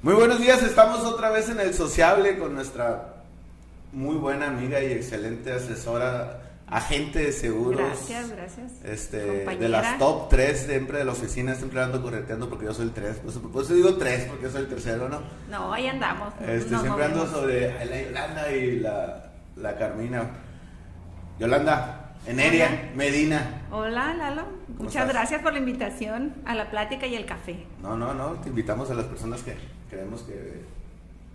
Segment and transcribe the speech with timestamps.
[0.00, 3.14] Muy buenos días, estamos otra vez en el Sociable con nuestra
[3.92, 7.80] muy buena amiga y excelente asesora, agente de seguros.
[7.80, 8.72] Gracias, gracias.
[8.84, 9.58] Este, Compañera.
[9.58, 12.92] de las top 3 siempre de la oficina, siempre ando correteando porque yo soy el
[12.92, 13.16] 3.
[13.24, 15.20] Pues, por eso digo 3 porque yo soy el tercero, ¿no?
[15.50, 16.32] No, ahí andamos.
[16.46, 20.30] Este, siempre ando sobre la Yolanda y la, la Carmina.
[21.40, 22.92] Yolanda, Eneria, Hola.
[22.94, 23.62] Medina.
[23.72, 24.42] Hola, Lalo.
[24.44, 25.08] ¿Cómo Muchas estás?
[25.08, 27.66] gracias por la invitación a la plática y el café.
[27.82, 29.56] No, no, no, te invitamos a las personas que
[29.90, 30.62] creemos que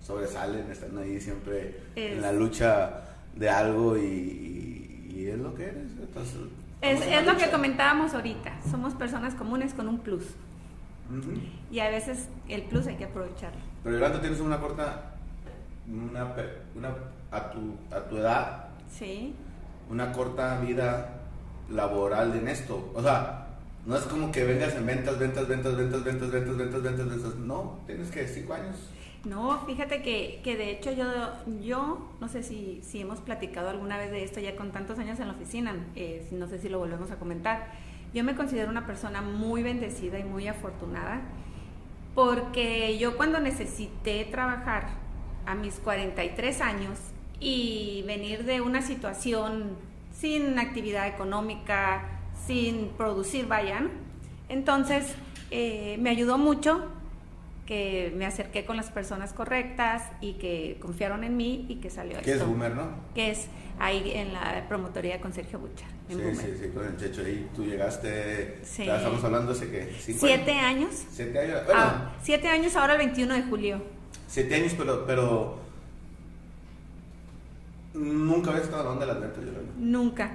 [0.06, 3.02] sobresalen, están ahí siempre en la lucha
[3.36, 5.92] de algo y, y- y es lo que eres.
[6.00, 6.38] Entonces,
[6.82, 8.52] Es, lo que comentábamos ahorita.
[8.70, 10.26] Somos personas comunes con un plus.
[11.72, 13.60] Y a veces el plus hay que aprovecharlo.
[13.84, 15.14] Pero Yolanda, tienes una corta,
[15.88, 16.34] una
[17.32, 19.34] a, tu, a tu edad, Sí.
[19.90, 21.20] una corta vida
[21.70, 22.92] laboral en esto.
[22.96, 23.43] O sea,
[23.86, 27.36] no es como que vengas en ventas, ventas, ventas, ventas, ventas, ventas, ventas, ventas, ventas.
[27.36, 28.76] No, tienes que cinco años.
[29.26, 31.06] No, fíjate que, que de hecho yo,
[31.62, 35.20] yo no sé si, si hemos platicado alguna vez de esto ya con tantos años
[35.20, 37.72] en la oficina, eh, no sé si lo volvemos a comentar.
[38.14, 41.22] Yo me considero una persona muy bendecida y muy afortunada
[42.16, 44.88] porque yo cuando necesité trabajar
[45.46, 47.00] a mis 43 años
[47.40, 49.78] y venir de una situación
[50.14, 52.13] sin actividad económica,
[52.48, 53.90] sin producir, vayan,
[54.50, 55.16] entonces
[55.52, 56.86] eh, me ayudó mucho
[57.66, 62.18] que me acerqué con las personas correctas y que confiaron en mí y que salió
[62.20, 62.48] Que es esto.
[62.48, 62.90] boomer, ¿no?
[63.16, 63.48] Que es
[63.80, 66.36] ahí en la promotoría con Sergio Bucha, en Sí, Boomer.
[66.36, 67.50] sí, sí, con el Checho ahí.
[67.56, 68.82] Tú llegaste, Sí.
[68.84, 70.90] estamos hablando hace que Siete años.
[70.90, 71.06] años.
[71.10, 71.62] Siete años.
[71.66, 73.82] Bueno, Ah, siete años ahora el 21 de julio.
[74.28, 75.58] siete años, pero, pero
[77.94, 79.74] nunca había estado en la onda de las ventas, Yolanda.
[79.78, 80.32] Nunca.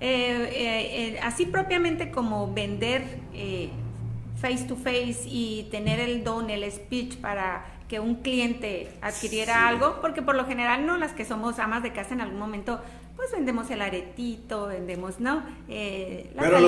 [0.00, 3.70] Eh, eh, eh, así propiamente como vender eh,
[4.40, 9.60] face to face y tener el don, el speech para que un cliente adquiriera Sí.
[9.68, 12.80] algo, porque por lo general no las que somos amas de casa en algún momento,
[13.14, 15.42] pues vendemos el aretito, vendemos, ¿no?
[15.68, 16.58] Eh, la pero-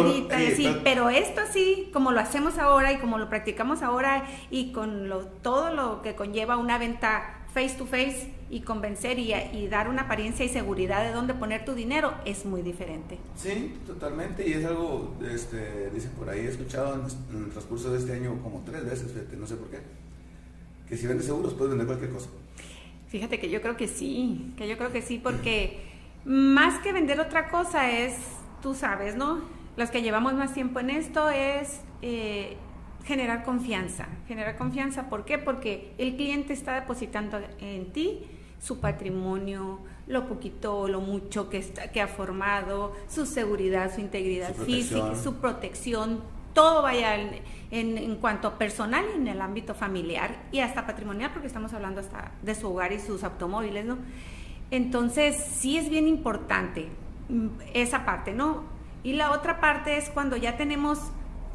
[0.84, 5.26] pero esto sí, como lo hacemos ahora y como lo practicamos ahora y con lo,
[5.26, 10.02] todo lo que conlleva una venta face to face y convencer y, y dar una
[10.02, 13.18] apariencia y seguridad de dónde poner tu dinero es muy diferente.
[13.34, 17.00] Sí, totalmente, y es algo, este, dice por ahí, he escuchado en,
[17.34, 19.78] en el transcurso de este año como tres veces, fíjate, no sé por qué,
[20.86, 22.28] que si vendes seguros puedes vender cualquier cosa.
[23.08, 25.80] Fíjate que yo creo que sí, que yo creo que sí, porque
[26.26, 28.16] más que vender otra cosa es,
[28.60, 29.40] tú sabes, ¿no?
[29.78, 32.58] Los que llevamos más tiempo en esto es eh,
[33.06, 34.06] generar confianza.
[34.26, 35.38] Generar confianza, ¿por qué?
[35.38, 38.24] Porque el cliente está depositando en ti
[38.58, 44.00] su patrimonio, lo poquito o lo mucho que, está, que ha formado, su seguridad, su
[44.00, 46.22] integridad Su física, su protección,
[46.52, 51.30] todo vaya en, en, en cuanto personal y en el ámbito familiar y hasta patrimonial,
[51.32, 53.98] porque estamos hablando hasta de su hogar y sus automóviles, ¿no?
[54.70, 56.88] Entonces, sí es bien importante
[57.28, 58.64] mm, esa parte, ¿no?
[59.04, 60.98] Y la otra parte es cuando ya tenemos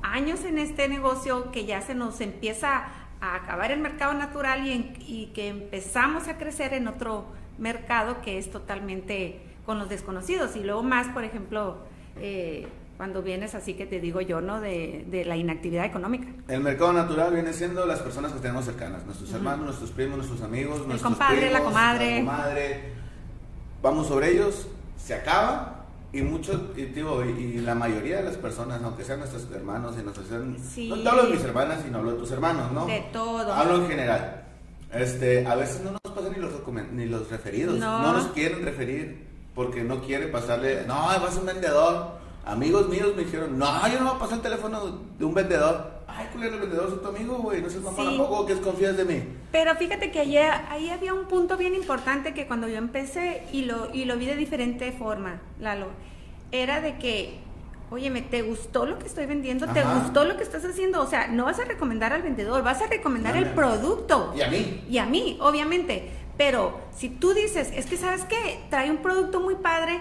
[0.04, 2.86] años en este negocio, que ya se nos empieza
[3.22, 7.26] a acabar el mercado natural y, en- y que empezamos a crecer en otro
[7.58, 10.56] mercado que es totalmente con los desconocidos.
[10.56, 11.78] Y luego más, por ejemplo,
[12.18, 12.68] eh,
[12.98, 14.60] cuando vienes así que te digo yo, ¿no?
[14.60, 16.28] De, de la inactividad económica.
[16.48, 20.42] El mercado natural viene siendo las personas que tenemos cercanas, nuestros hermanos, nuestros primos, nuestros
[20.42, 22.24] amigos, nuestros compadre, la primos, comadre.
[22.24, 22.94] la comadre.
[23.82, 24.68] Vamos sobre ellos,
[24.98, 25.81] se acaba
[26.14, 29.96] y muchos, y, digo, y, y la mayoría de las personas, aunque sean nuestros hermanos
[30.00, 30.28] y nuestros
[30.74, 30.90] Sí.
[30.90, 32.86] no te hablo de mis hermanas, sino hablo de tus hermanos, ¿no?
[32.86, 33.54] De todo.
[33.54, 34.44] Hablo en general.
[34.94, 36.52] Este, a veces no nos pasan ni los,
[36.94, 38.02] ni los referidos, No.
[38.02, 38.14] no.
[38.14, 42.20] nos quieren referir porque no quiere pasarle, no, vas a un vendedor.
[42.46, 46.01] Amigos míos me dijeron, no, yo no voy a pasar el teléfono de un vendedor.
[46.16, 48.16] Ay, culero, el vendedor es tu amigo, güey, no seas mamón Sí.
[48.16, 49.24] ¿a poco que desconfías de mí.
[49.52, 53.64] Pero fíjate que ahí, ahí había un punto bien importante que cuando yo empecé y
[53.66, 55.88] lo, y lo vi de diferente forma, Lalo,
[56.52, 57.40] era de que,
[57.90, 59.68] óyeme, ¿te gustó lo que estoy vendiendo?
[59.68, 60.00] ¿Te Ajá.
[60.00, 61.02] gustó lo que estás haciendo?
[61.02, 64.34] O sea, no vas a recomendar al vendedor, vas a recomendar el producto.
[64.36, 64.84] Y a mí.
[64.90, 66.10] Y a mí, obviamente.
[66.38, 70.00] Pero si tú dices, es que sabes qué, trae un producto muy padre,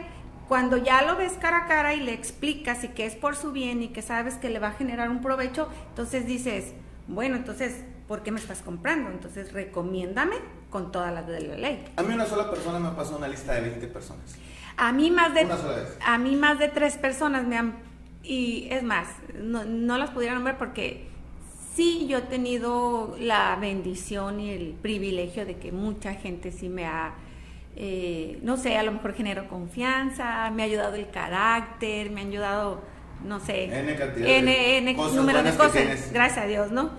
[0.51, 3.53] cuando ya lo ves cara a cara y le explicas y que es por su
[3.53, 6.75] bien y que sabes que le va a generar un provecho, entonces dices,
[7.07, 9.11] bueno, entonces, ¿por qué me estás comprando?
[9.11, 10.35] Entonces, recomiéndame
[10.69, 11.85] con todas las de la ley.
[11.95, 14.35] A mí una sola persona me pasó una lista de 20 personas.
[14.77, 15.97] A mí más de Una sola vez.
[16.05, 17.77] a mí más de tres personas me han
[18.25, 19.07] y es más,
[19.41, 21.07] no, no las pudiera nombrar porque
[21.77, 26.87] sí yo he tenido la bendición y el privilegio de que mucha gente sí me
[26.87, 27.15] ha
[27.83, 32.25] eh, no sé, a lo mejor genero confianza, me ha ayudado el carácter, me ha
[32.25, 32.83] ayudado,
[33.25, 36.91] no sé, N cantidad de N, N cosas número de cosas, gracias a Dios, ¿no?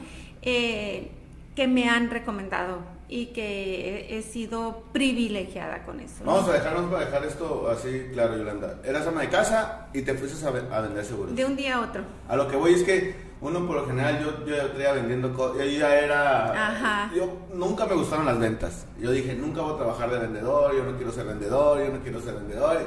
[0.41, 1.11] Eh,
[1.55, 6.23] que me han recomendado y que he, he sido privilegiada con eso.
[6.23, 6.31] ¿no?
[6.31, 8.79] Vamos a dejar, vamos a dejar esto así claro, Yolanda.
[8.83, 11.35] Eras ama de casa y te fuiste a, a vender seguros.
[11.35, 12.03] De un día a otro.
[12.27, 15.33] A lo que voy es que uno por lo general yo, yo ya traía vendiendo
[15.33, 17.11] cosas, yo ya era, Ajá.
[17.15, 18.85] yo nunca me gustaron las ventas.
[18.99, 21.99] Yo dije, nunca voy a trabajar de vendedor, yo no quiero ser vendedor, yo no
[22.03, 22.77] quiero ser vendedor.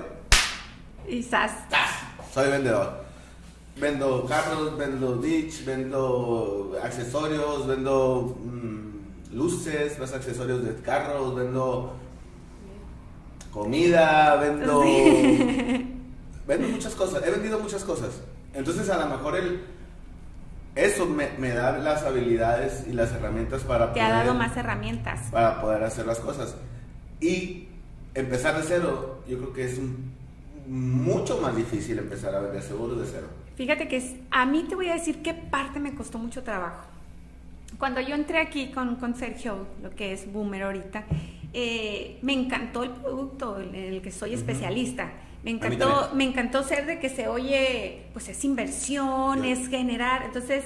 [1.09, 1.69] Y ¡zas!
[1.69, 1.91] ¡Tas!
[2.33, 3.05] Soy vendedor.
[3.77, 11.95] Vendo carros, vendo ditch, vendo accesorios, vendo mm, luces, más accesorios de carros, vendo
[13.53, 14.81] comida, vendo...
[16.47, 18.21] vendo muchas cosas, he vendido muchas cosas.
[18.53, 19.74] Entonces a lo mejor el,
[20.75, 24.57] eso me, me da las habilidades y las herramientas para Te ha dado poder- más
[24.57, 25.21] herramientas.
[25.31, 26.57] para poder hacer las cosas.
[27.21, 27.69] Y
[28.15, 29.81] empezar de cero, yo creo que es
[30.67, 33.27] mucho más difícil empezar a vender seguros de cero.
[33.57, 36.83] Fíjate que es- a mí te voy a decir qué parte me costó mucho trabajo.
[37.79, 41.05] Cuando yo entré aquí con, con Sergio, lo que es Boomer ahorita,
[41.53, 45.13] eh, me encantó el producto en el que soy especialista.
[45.45, 50.23] Me encantó, me encantó ser de que se oye, pues es inversión, es generar.
[50.25, 50.65] Entonces,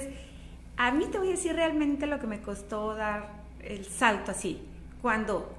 [0.77, 4.61] a mí te voy a decir realmente lo que me costó dar el salto así.
[5.01, 5.53] Cuando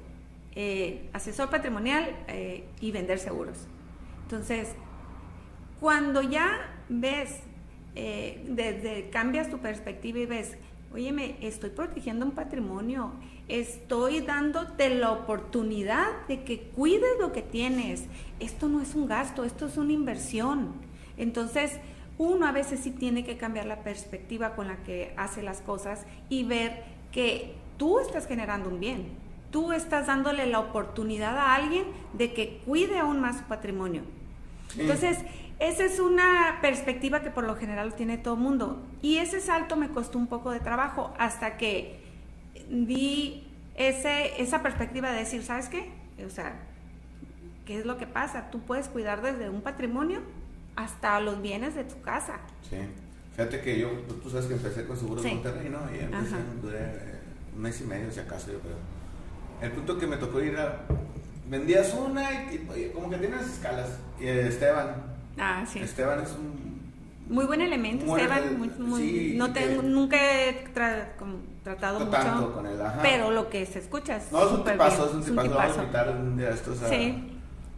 [0.57, 3.67] eh, asesor patrimonial eh, y vender seguros.
[4.23, 4.75] Entonces,
[5.79, 7.41] cuando ya ves,
[7.95, 10.57] eh, desde cambias tu perspectiva y ves,
[10.93, 13.13] oye, me estoy protegiendo un patrimonio,
[13.51, 18.05] estoy dándote la oportunidad de que cuides lo que tienes.
[18.39, 20.73] Esto no es un gasto, esto es una inversión.
[21.17, 21.79] Entonces,
[22.17, 26.07] uno a veces sí tiene que cambiar la perspectiva con la que hace las cosas
[26.29, 29.09] y ver que tú estás generando un bien.
[29.51, 34.03] Tú estás dándole la oportunidad a alguien de que cuide aún más su patrimonio.
[34.69, 34.83] Sí.
[34.83, 35.19] Entonces,
[35.59, 38.81] esa es una perspectiva que por lo general tiene todo el mundo.
[39.03, 42.00] Y ese salto me costó un poco de trabajo hasta que
[42.71, 45.91] vi ese, esa perspectiva de decir, ¿sabes qué?
[46.27, 46.55] O sea,
[47.67, 48.51] ¿qué es lo que pasa?
[48.51, 50.21] Tú puedes cuidar desde un patrimonio
[50.77, 52.39] hasta los bienes de tu casa.
[52.69, 52.77] Sí.
[53.37, 55.31] Fíjate que yo, pues, tú sabes que empecé con Seguros Sí.
[55.35, 55.79] Monterrey, ¿no?
[55.95, 56.45] Y empecé, Ajá.
[56.63, 57.19] duré eh,
[57.57, 58.77] un mes y medio, si acaso, yo creo.
[59.63, 60.83] El punto que me tocó ir a...
[61.49, 63.89] Vendías una y, y, como que tienes escalas.
[64.21, 64.95] Y eh, Esteban,
[65.39, 65.79] Ah, sí.
[65.81, 66.71] Esteban es un...
[67.29, 68.59] Muy buen elemento, Muy Esteban.
[68.59, 72.67] muy- muy- sí, no tengo, que- nunca he tra- como tratado No tanto mucho, con
[72.67, 72.99] él, ajá.
[73.03, 75.49] pero lo que se escucha es No, es un tipazo, es un tipazo.
[75.49, 76.89] Lo Vamos a invitar un día a estos a...
[76.89, 77.27] Sí.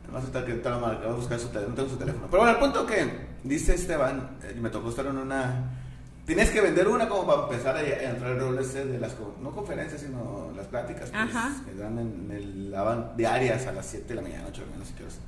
[0.06, 1.96] Vamos a estar que te lo marca, vamos a buscar su teléfono, no tengo su
[1.96, 2.26] teléfono.
[2.30, 5.78] Pero bueno, el punto que dice Esteban, eh, me tocó estar en una...
[6.26, 9.16] Tienes que vender una como para empezar a, a entrar en rol ese de las,
[9.42, 11.50] no conferencias, sino las pláticas pues, Ajá.
[11.64, 12.74] que dan en el
[13.16, 15.18] diarias a las 7 de la mañana, 8 de la mañana, si quieres.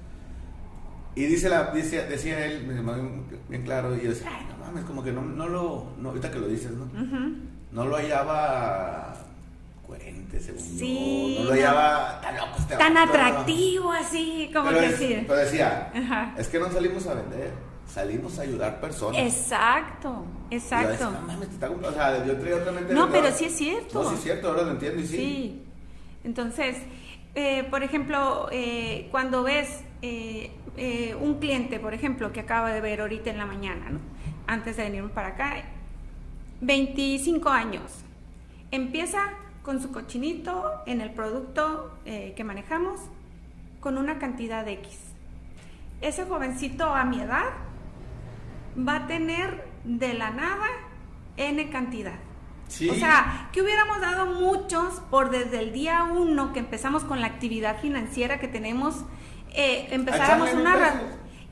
[1.17, 4.47] Y dice la, dice, decía él, me llamó bien, bien claro, y yo decía, ay,
[4.51, 6.85] no mames, como que no, no lo, no, ahorita que lo dices, ¿no?
[6.85, 7.37] Ujú.
[7.75, 9.15] No lo hallaba
[9.87, 11.41] coherente, según Sí, yo.
[11.43, 13.13] No lo hallaba tan loco este Tan vato, ¿no?
[13.13, 15.25] atractivo así, como pero, que es- sí.
[15.27, 16.35] pero decía, Ajá.
[16.39, 17.51] es que no salimos a vender,
[17.93, 19.21] salimos a ayudar personas.
[19.21, 21.11] Exacto, decía, exacto.
[21.11, 22.95] no mames, te está comp- o sea, yo traía otra mente.
[22.95, 24.03] No, pero sí es cierto.
[24.03, 25.17] No, sí es cierto, ahora lo entiendo y sí.
[25.17, 25.65] Sí.
[26.25, 26.77] Entonces,
[27.35, 32.81] eh, por ejemplo, eh, cuando ves eh, eh, un cliente, por ejemplo, que acaba de
[32.81, 33.99] ver ahorita en la mañana, ¿no?
[34.47, 35.55] antes de venirme para acá,
[36.67, 37.83] 25 años,
[38.71, 39.21] empieza
[39.63, 43.01] con su cochinito en el producto eh, que manejamos
[43.81, 44.99] con una cantidad de X.
[46.01, 47.45] Ese jovencito a mi edad
[48.77, 50.67] va a tener de la nada
[51.37, 52.19] N cantidad.
[52.69, 52.89] Sí.
[52.89, 57.27] O sea, que hubiéramos dado muchos por desde el día uno que empezamos con la
[57.27, 59.05] actividad financiera que tenemos,
[59.53, 61.03] eh, empezáramos una...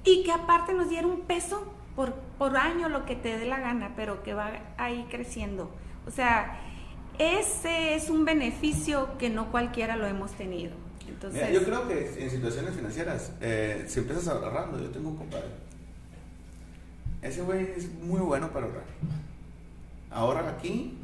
[0.04, 3.60] Y que aparte nos diera un peso por, por año lo que te dé la
[3.60, 5.70] gana, pero que va ahí creciendo.
[6.06, 6.60] O sea,
[7.18, 10.72] ese es un beneficio que no cualquiera lo hemos tenido.
[11.06, 15.16] Entonces, Mira, yo creo que en situaciones financieras, eh, si empiezas ahorrando, yo tengo un
[15.16, 15.48] compadre.
[17.20, 18.84] Ese güey es muy bueno para ahorrar.
[20.10, 20.98] Ahorra aquí,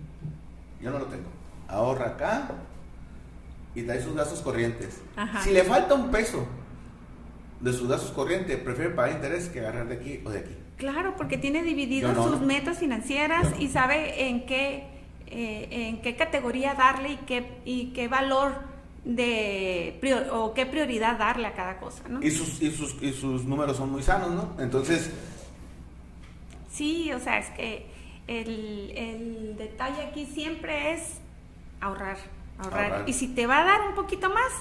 [0.82, 1.28] yo no lo tengo.
[1.68, 2.50] Ahorra acá
[3.74, 5.00] y trae sus gastos corrientes.
[5.14, 5.42] Ajá.
[5.42, 6.46] Si le falta un peso
[7.60, 10.56] de sus gastos corrientes, prefiere pagar interés que agarrar de aquí o de aquí.
[10.78, 12.46] Claro, porque tiene divididas Yo no, sus no.
[12.46, 13.60] metas financieras no.
[13.60, 14.84] y sabe en qué,
[15.26, 18.54] eh, en qué categoría darle y qué, y qué valor
[19.04, 22.22] de prior- o qué prioridad darle a cada cosa, ¿no?
[22.22, 24.54] Y sus, y sus, y sus números son muy sanos, ¿no?
[24.62, 25.10] Entonces,
[26.70, 27.86] Sí, o sea, es que
[28.28, 31.14] el, el detalle aquí siempre es
[31.80, 32.18] ahorrar,
[32.58, 33.08] ahorrar, Ahorrar.
[33.08, 34.52] Y si te va a dar un poquito más,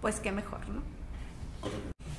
[0.00, 0.82] pues qué mejor, ¿no?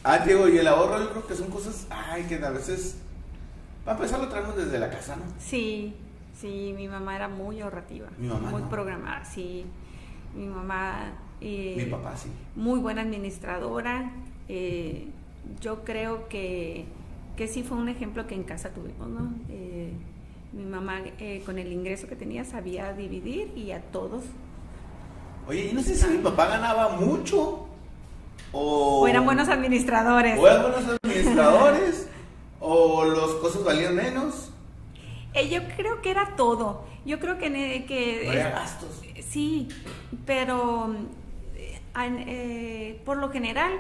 [0.04, 2.98] Ah, Diego, y el ahorro yo creo que son cosas, ay, que a veces,
[3.86, 5.24] para empezar lo traemos desde la casa, ¿no?
[5.40, 5.94] Sí,
[6.40, 8.08] Sí, mi mamá era muy ahorrativa.
[8.18, 8.70] Mi mamá Muy no.
[8.70, 9.66] programada, sí.
[10.36, 11.14] Mi mamá...
[11.40, 12.28] eh, Mi papá sí.
[12.58, 14.12] Muy buena administradora.
[14.50, 15.08] eh,
[15.62, 16.84] yo creo que,
[17.38, 19.32] que sí fue un ejemplo que en casa tuvimos, ¿no?
[19.50, 19.92] Eh,
[20.52, 24.24] mi mamá eh, con el ingreso que tenía sabía dividir y a todos.
[25.48, 27.68] Oye, y no sé si mi papá ganaba mucho
[28.52, 29.02] o...
[29.04, 30.38] O eran buenos administradores.
[30.38, 32.10] O eran buenos administradores
[32.66, 34.52] o los cosas valían menos.
[35.34, 36.86] Eh, yo creo que era todo.
[37.06, 37.86] Yo creo que...
[37.88, 39.02] que No gastos.
[39.30, 39.68] Sí,
[40.26, 40.96] pero
[41.56, 41.80] eh,
[42.28, 43.74] eh, por lo general,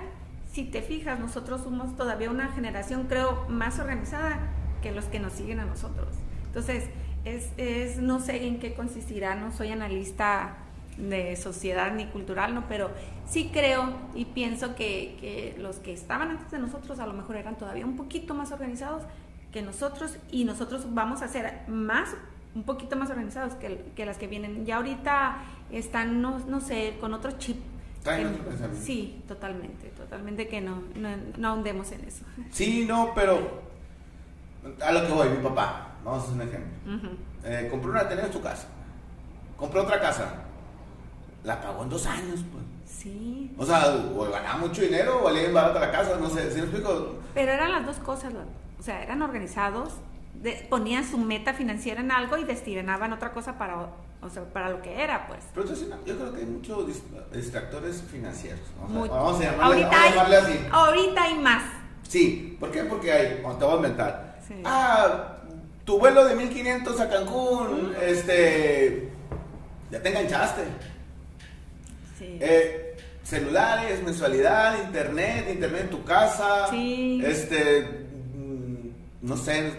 [0.52, 4.40] si te fijas, nosotros somos todavía una generación, creo, más organizada
[4.82, 6.10] que los que nos siguen a nosotros.
[6.46, 6.86] Entonces,
[7.24, 10.58] es, es- no sé en qué consistirá, no soy analista
[10.98, 12.90] de sociedad ni cultural, no, pero
[13.28, 17.36] sí creo y pienso que, que los que estaban antes de nosotros a lo mejor
[17.36, 19.04] eran todavía un poquito más organizados
[19.52, 22.10] que nosotros y nosotros vamos a ser más
[22.56, 24.66] un poquito más organizados que, que las que vienen.
[24.66, 25.38] Ya ahorita
[25.72, 27.58] están, no, no sé, con otro chip.
[28.02, 28.86] Otro pensamiento.
[28.86, 32.24] sí, totalmente, totalmente que no, no, no ahondemos en eso.
[32.52, 33.64] Sí, no, pero
[34.82, 37.12] a lo que voy, mi papá, vamos a hacer un ejemplo.
[37.44, 38.68] Eh, compró una tenía en su casa,
[39.58, 40.45] compró otra casa,
[41.46, 42.64] la pagó en dos años, pues.
[42.86, 46.50] Sí, O sea, o ganaba mucho dinero o valía bien barata la casa, no sé,
[46.52, 47.16] ¿sí me explico?
[47.34, 48.34] pero eran las dos cosas,
[48.80, 49.94] o sea, eran organizados,
[50.42, 53.90] de- ponían su meta financiera en algo y destinaban otra cosa para,
[54.22, 55.40] o sea, para lo que era, pues.
[55.54, 58.60] Pero entonces, no, yo creo que hay muchos dis- distractores financieros.
[58.80, 60.52] Vamos, Muy- a, vamos a llamarle, ahorita, vamos a llamarle así.
[60.52, 61.64] hay, ahorita hay más.
[62.08, 62.84] Sí, ¿por qué?
[62.84, 64.40] Porque hay, bueno, te voy a inventar.
[64.48, 64.56] Sí.
[64.64, 65.38] Ah,
[65.86, 69.12] tu vuelo de 1500 a Cancún, este,
[69.92, 70.64] ya te enganchaste.
[72.18, 72.38] Sí.
[72.40, 76.68] Eh, celulares, mensualidad, internet, internet en tu casa.
[76.70, 77.22] Sí.
[77.26, 77.82] Este,
[78.36, 79.74] mm, no sé,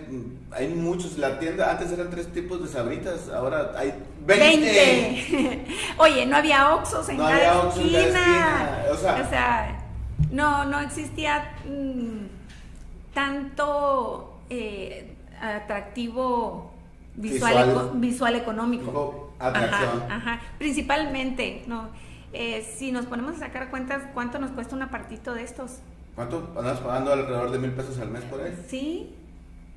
[0.52, 1.16] hay muchos.
[1.18, 3.94] La tienda antes eran tres tipos de sabritas, ahora hay
[4.26, 4.66] 20.
[4.66, 5.66] 20.
[5.98, 8.82] Oye, no había Oxxos en, No cada, había Oxxos en cada esquina.
[8.92, 9.82] esquina, o sea-
[10.32, 12.26] no, no existía mm,
[13.14, 16.72] tanto eh, atractivo
[17.14, 17.70] visual, Visual.
[17.70, 19.32] eco- visual económico.
[19.38, 20.02] Atracción.
[20.08, 20.40] Ajá, ajá.
[20.58, 21.88] Principalmente, no.
[22.32, 25.78] Eh, si nos ponemos a sacar cuentas, ¿cuánto nos cuesta un apartito de estos?
[26.14, 28.56] ¿Cuánto andas pagando alrededor de mil pesos al mes por ahí?
[28.68, 29.14] Sí,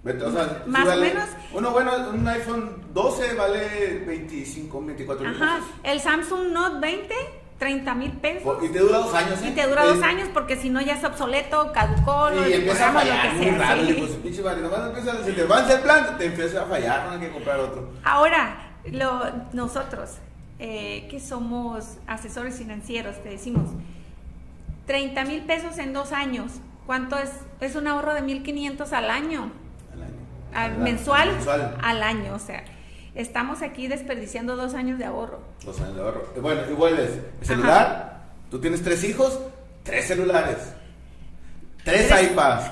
[0.01, 1.29] Vete, o sea, sí Más o vale- menos.
[1.53, 5.55] Uno bueno, un iPhone 12 vale 25, 24 mil ajá.
[5.57, 5.69] pesos.
[5.83, 7.13] El Samsung Note 20,
[7.57, 8.57] 30 mil pesos.
[8.63, 9.49] Y te dura dos años, ¿eh?
[9.49, 12.93] Y te dura dos años porque si no ya es obsoleto, caducó, Y empieza a
[12.93, 13.81] desprogramamos, lo fallar que sea, raro.
[13.85, 13.93] sí.
[13.99, 17.11] Pues, pinche madre, nomás empieza, se te avanza el plan, te empieza a fallar, no
[17.11, 17.89] hay que comprar otro.
[18.05, 20.11] Ahora, lo, nosotros
[20.59, 23.69] eh, que somos asesores financieros, te decimos,
[24.85, 26.51] 30 mil pesos en dos años,
[26.85, 27.29] ¿cuánto es?
[27.61, 29.51] Es un ahorro de 1.500 al año,
[29.93, 30.13] Al año.
[30.53, 31.77] al- Al- mensual, Mensual.
[31.81, 32.63] al año, o sea,
[33.15, 35.39] estamos aquí desperdiciando dos años de ahorro.
[35.63, 36.23] Dos años de ahorro.
[36.41, 37.11] Bueno, y vuelves.
[37.41, 39.39] El celular, tú tienes tres hijos,
[39.83, 40.57] tres celulares,
[41.83, 42.71] tres, Tres- iPads,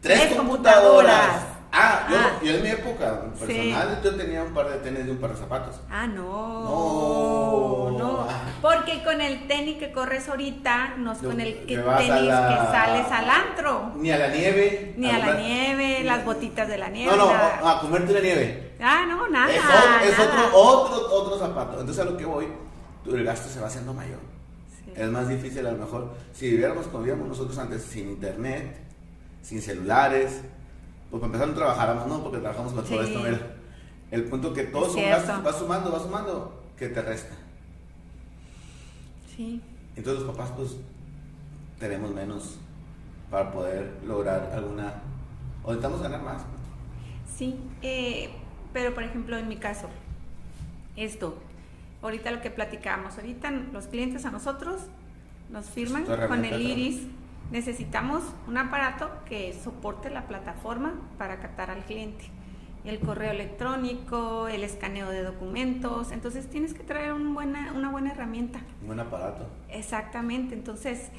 [0.00, 0.36] tres, tres computadoras.
[0.36, 1.42] computadoras.
[1.74, 2.38] Ah, yo, Ah.
[2.42, 3.46] yo en mi época Sí.
[3.46, 5.76] personal, yo tenía un par de tenis y un par de zapatos.
[5.90, 7.90] Ah, No.
[7.90, 8.28] no, no,
[8.60, 12.76] porque con el tenis que corres ahorita, no es con el que tenis la- que
[12.76, 13.92] sales al antro.
[13.96, 14.94] Ni a la nieve.
[14.98, 17.16] Ni a la nieve, las botitas de la nieve.
[17.16, 18.72] No, no, a comerte la nieve.
[18.80, 19.50] Ah, no, nada.
[19.52, 20.48] es otro, es nada.
[20.52, 21.80] otro, otro, otro zapato.
[21.80, 22.48] Entonces a lo que voy,
[23.06, 24.18] el gasto se va haciendo mayor.
[24.84, 24.92] Sí.
[24.94, 26.10] Es más difícil a lo mejor.
[26.34, 28.76] Si viviéramos como vivíamos nosotros antes, sin internet,
[29.40, 30.42] sin celulares,
[31.12, 32.22] pues para empezar no trabajáramos, ¿no?
[32.22, 33.08] Porque trabajamos con todo Sí.
[33.08, 33.38] esto, mira.
[34.10, 34.62] El punto que
[34.94, 35.26] cierto.
[35.26, 37.34] gastos, va sumando, va sumando, que te resta.
[39.36, 39.60] Sí.
[39.94, 40.76] Entonces los papás pues
[41.78, 42.56] tenemos menos
[43.30, 45.02] para poder lograr alguna...
[45.62, 46.42] O necesitamos ganar más.
[47.36, 48.30] Sí, eh,
[48.72, 49.88] pero por ejemplo en mi caso,
[50.96, 51.36] esto,
[52.00, 54.80] ahorita lo que platicamos, ahorita los clientes a nosotros
[55.50, 57.02] nos firman con el iris,
[57.52, 62.24] necesitamos un aparato que soporte la plataforma para captar al cliente.
[62.84, 68.10] El correo electrónico, el escaneo de documentos, entonces tienes que traer un buena, una buena
[68.10, 68.58] herramienta.
[68.80, 69.46] Un buen aparato.
[69.68, 71.10] Exactamente, entonces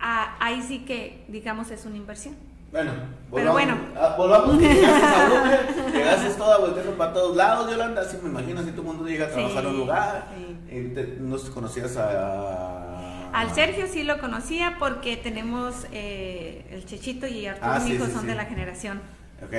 [0.00, 2.36] a- ahí sí que digamos es una inversión.
[2.70, 2.92] Bueno,
[3.34, 3.76] Pero bueno.
[4.00, 8.70] a- volvamos que a llegaste toda volteando para todos lados, Yolanda, así me imagino, así
[8.70, 10.76] todo el mundo llega a trabajar a un lugar, sí.
[10.76, 12.86] y te- no te conocías a...
[13.32, 17.94] Al Sergio sí lo conocía porque tenemos eh, el Chechito y Arturo, Ah, mi sí,
[17.96, 18.26] hijo, sí, son sí.
[18.28, 19.00] de la generación.
[19.44, 19.54] Ok,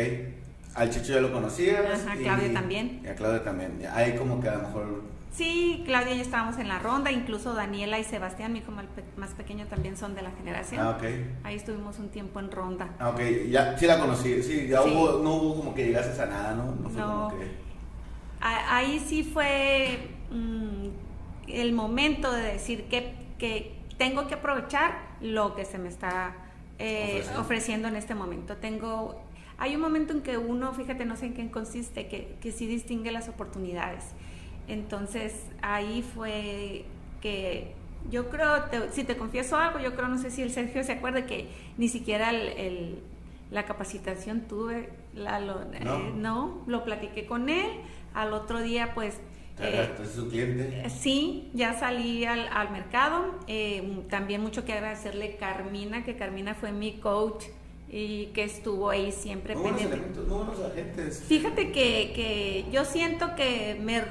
[0.75, 2.05] al Chicho ya lo conocías.
[2.05, 3.01] Ajá, y- Claudio también.
[3.03, 5.03] Y a Claudio también, ahí como que a lo mejor...
[5.33, 8.73] Sí, Claudia y yo estábamos en la ronda, incluso Daniela y Sebastián, mi hijo
[9.15, 10.81] más pequeño, también son de la generación.
[10.81, 11.03] Ah, ok.
[11.45, 12.89] Ahí estuvimos un tiempo en ronda.
[12.99, 14.89] Ah, ok, ya, sí la conocí, sí, ya Sí.
[14.93, 16.75] hubo, no hubo como que llegases a nada, ¿no?
[16.75, 17.29] No fue No.
[17.29, 17.47] como que...
[18.41, 20.87] ahí sí fue mm,
[21.47, 26.35] el momento de decir que, que, tengo que aprovechar lo que se me está
[26.77, 27.87] eh, ofreciendo.
[27.87, 28.57] en este momento.
[28.57, 29.19] Tengo,
[29.57, 32.67] hay un momento en que uno, fíjate, no sé en qué consiste, que, que sí
[32.67, 34.03] distingue las oportunidades.
[34.67, 36.85] Entonces ahí fue
[37.19, 37.73] que
[38.11, 41.25] yo creo, si te confieso algo, yo creo, no sé si el Sergio se acuerda
[41.25, 42.99] que ni siquiera el,
[43.49, 46.61] la capacitación tuve, la, lo, eh, no.
[46.67, 47.67] lo platiqué con él,
[48.13, 49.19] al otro día pues...
[49.61, 50.89] Eh, su cliente?
[50.89, 56.71] Sí, ya salí al, al mercado, eh, también mucho que agradecerle Carmina, que Carmina fue
[56.71, 57.45] mi coach
[57.89, 59.79] y que estuvo ahí siempre muy muy
[60.27, 61.23] buenos agentes.
[61.27, 64.01] Fíjate que, que yo siento que me,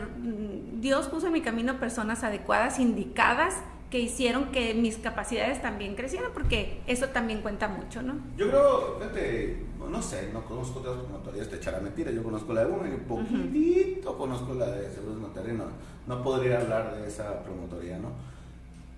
[0.80, 3.54] Dios puso en mi camino personas adecuadas, indicadas,
[3.90, 8.14] que hicieron que mis capacidades también crecieran, porque eso también cuenta mucho, ¿no?
[8.36, 12.64] Yo creo, fíjate, no sé, no conozco otras promotorías, te echará mentira, yo conozco la
[12.64, 15.64] de uno y un poquitito conozco la de Seguros Monterrey, no,
[16.06, 18.10] no podría hablar de esa promotoría, ¿no?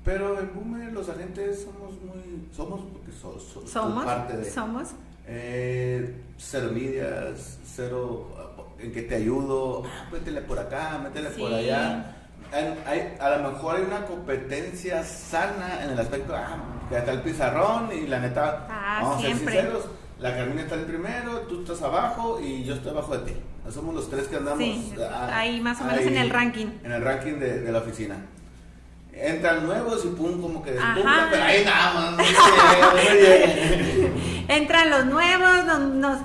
[0.05, 4.51] Pero en Boomer los agentes somos muy, somos, porque somos parte de...
[4.51, 4.89] Somos.
[5.27, 8.27] Eh, cero medias, cero
[8.81, 12.22] en que te ayudo, ah, métele por acá, métele por allá
[12.53, 17.21] hay, a lo mejor hay una competencia sana en el aspecto, ah, que está el
[17.21, 19.85] pizarrón y la neta, ah, vamos a ser sinceros,
[20.19, 23.39] la Carmina está en primero, tú estás abajo y yo estoy abajo de ti.
[23.71, 24.63] Somos los tres que andamos
[25.33, 26.67] ahí más o menos en el ranking.
[26.85, 28.17] En el ranking de, la oficina.
[29.13, 32.27] Entran nuevos y pum, como que despuntan, pero ahí nada más.
[34.49, 36.19] Entran los nuevos, nos, nos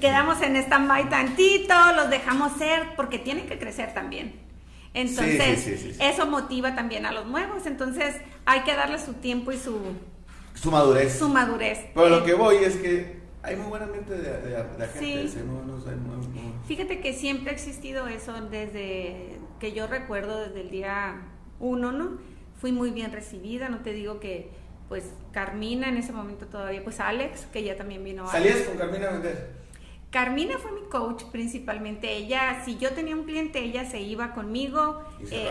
[0.00, 4.47] quedamos en stand-by tantito, los dejamos ser, porque tienen que crecer también.
[4.94, 7.66] Entonces, eso motiva también a los nuevos.
[7.66, 8.14] Entonces,
[8.44, 9.78] hay que darle su tiempo y su...
[10.54, 11.18] Su madurez.
[11.18, 11.78] Su madurez.
[11.94, 15.36] Pero lo que voy es que hay muy buena mente de, de, agentes.
[16.66, 21.22] Fíjate que siempre ha existido eso desde que yo recuerdo, desde el día
[21.60, 22.18] uno, ¿no?
[22.60, 24.50] Fui muy bien recibida, no te digo que,
[24.88, 28.28] pues, Carmina en ese momento todavía, pues Alex, que ya también vino.
[28.28, 29.52] ¿Salías con Carmina a vender?
[30.10, 32.16] Carmina fue mi coach principalmente.
[32.16, 35.02] Ella, si yo tenía un cliente, ella se iba conmigo.
[35.30, 35.50] Eh,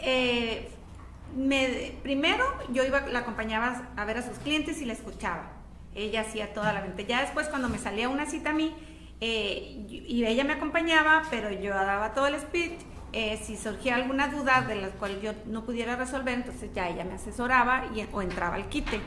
[0.00, 0.70] eh,
[1.36, 5.52] me, primero yo iba, la acompañaba a ver a sus clientes y la escuchaba.
[5.94, 7.02] Ella hacía toda la venta.
[7.02, 8.74] Ya después cuando me salía una cita a mí,
[9.20, 12.78] eh, y ella me acompañaba, pero yo daba todo el speech.
[13.42, 17.14] si surgía alguna duda de la cual yo no pudiera resolver, entonces ya ella me
[17.14, 19.00] asesoraba y, o entraba al quite.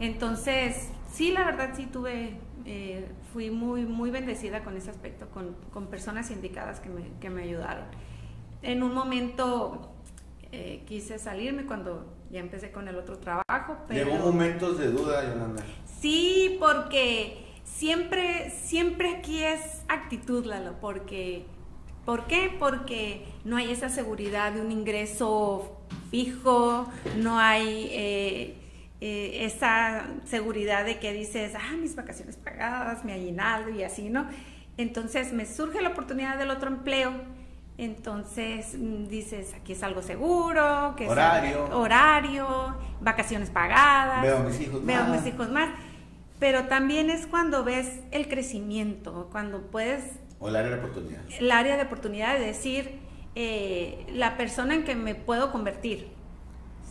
[0.00, 5.56] Entonces, sí, la verdad sí tuve eh, fui muy, muy bendecida con ese aspecto, con,
[5.72, 7.86] con personas indicadas que me, que me, ayudaron.
[8.60, 9.90] En un momento
[10.52, 13.78] eh, quise salirme cuando ya empecé con el otro trabajo.
[13.88, 14.10] Pero...
[14.10, 15.64] Llegó momentos de duda, Yolanda.
[15.98, 21.46] Sí, porque siempre, siempre aquí es actitud, Lalo, porque...
[22.04, 22.54] ¿Por qué?
[22.58, 25.78] Porque no hay esa seguridad de un ingreso
[26.10, 27.88] fijo, no hay...
[27.92, 28.57] Eh,
[29.00, 34.26] eh, esa seguridad de que dices, ah, mis vacaciones pagadas, mi aguinaldo y así, ¿no?
[34.76, 37.12] Entonces me surge la oportunidad del otro empleo.
[37.78, 44.60] Entonces mm, dices, aquí es algo seguro, que horario, horario, vacaciones pagadas, veo a mis
[44.60, 45.22] hijos veo más.
[45.22, 45.70] mis hijos más.
[46.40, 50.04] Pero también es cuando ves el crecimiento, cuando puedes...
[50.40, 51.20] O el área de oportunidad.
[51.38, 52.98] El área de oportunidad de decir,
[53.34, 56.08] eh, la persona en que me puedo convertir,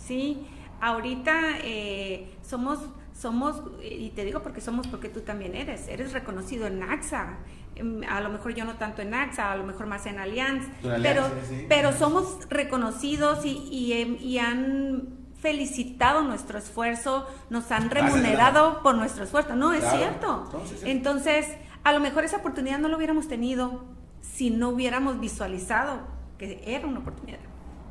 [0.06, 0.46] ¿sí?
[0.82, 2.80] Ahorita eh, somos,
[3.13, 7.38] somos, y te digo porque somos, porque tú también eres, eres reconocido en AXA.
[7.76, 10.66] Em, a lo mejor yo no tanto en AXA, a lo mejor más en Allianz,
[10.82, 11.24] pero,
[11.70, 15.10] pero somos reconocidos y, em, y, han
[15.40, 19.56] felicitado nuestro esfuerzo, nos han remunerado por nuestro esfuerzo.
[19.56, 20.50] No, es cierto.
[20.84, 21.46] Entonces,
[21.84, 23.86] a lo mejor esa oportunidad no lo hubiéramos tenido
[24.22, 26.02] si no hubiéramos visualizado
[26.38, 27.40] que era una oportunidad.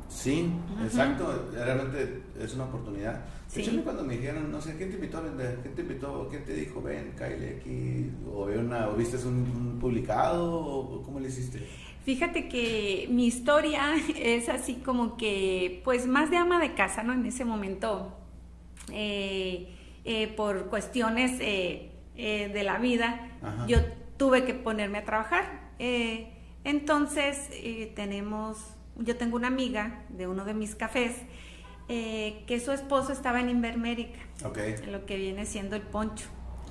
[0.09, 0.51] Sí,
[0.83, 3.25] exacto, realmente es una oportunidad.
[3.53, 5.59] De hecho, cuando me dijeron, no sé, ¿quién te invitó a vender?
[5.61, 6.27] ¿Quién te invitó?
[6.29, 8.11] ¿Quién te dijo, ven, cállate aquí?
[8.33, 10.53] ¿O, una, o viste un, publicado?
[10.53, 11.65] ¿O cómo le hiciste?
[12.03, 17.13] Fíjate que mi historia es así como que, pues más de ama de casa, ¿no?
[17.13, 18.13] En ese momento,
[18.91, 19.73] eh,
[20.05, 23.29] eh, por cuestiones eh, de la vida,
[23.67, 23.79] yo
[24.17, 25.71] tuve que ponerme a trabajar.
[26.63, 27.49] entonces,
[27.95, 31.13] tenemos yo tengo una amiga de uno de mis cafés
[31.89, 34.75] eh, que su esposo estaba en Invermérica, okay.
[34.87, 36.25] lo que viene siendo el poncho.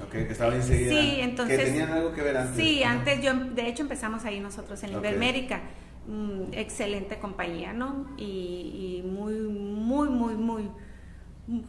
[0.04, 0.90] Ok, que estaba enseguida.
[0.90, 1.58] Sí, entonces.
[1.58, 2.56] Que tenían algo que ver antes.
[2.56, 5.62] Sí, antes yo, de hecho empezamos ahí nosotros en Invermérica.
[6.06, 8.14] Mm, excelente compañía, ¿no?
[8.16, 10.70] Y, y, muy, muy, muy, muy.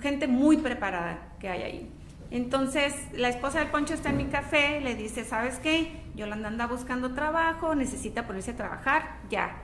[0.02, 1.92] Gente muy preparada que hay ahí.
[2.30, 6.02] Entonces, la esposa del Poncho está en mi café, le dice, ¿sabes qué?
[6.16, 9.64] Yolanda anda buscando trabajo, necesita ponerse a trabajar, ya.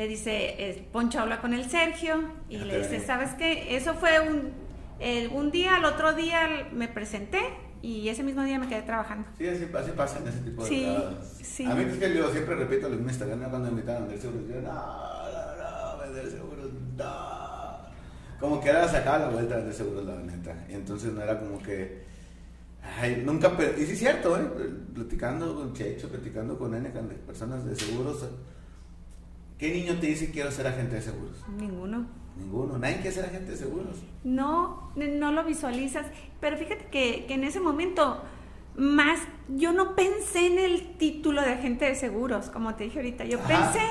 [0.00, 3.76] Le dice, Poncho habla con el Sergio y le dice, ¿sabes qué?
[3.76, 4.50] Eso fue un,
[5.36, 7.40] un día, al otro día me presenté
[7.82, 9.28] y ese mismo día me quedé trabajando.
[9.36, 10.96] Sí, así, pasa en ese tipo de sí,
[11.42, 11.64] sí.
[11.66, 14.18] A mí es que yo siempre repito lo mismo Instagram cuando me invitan a vender
[14.18, 14.48] seguros.
[14.48, 18.40] Yo, no, no, no, vender seguros, no.
[18.40, 20.64] Como que era sacar la vuelta de seguros, la neta.
[20.70, 22.04] Y entonces no era como que.
[22.82, 23.52] Ay, nunca.
[23.76, 24.48] Y sí, es cierto, ¿eh?
[24.94, 26.88] Platicando con Checho, platicando con N,
[27.26, 28.24] personas de seguros.
[29.60, 31.36] ¿Qué niño te dice quiero ser agente de seguros?
[31.58, 32.06] Ninguno.
[32.34, 33.98] Ninguno, nadie quiere ser agente de seguros.
[34.24, 36.06] No, no lo visualizas.
[36.40, 38.22] Pero fíjate que, en ese momento,
[38.74, 43.26] más, yo no pensé en el título de agente de seguros, como te dije ahorita.
[43.26, 43.82] Yo pensé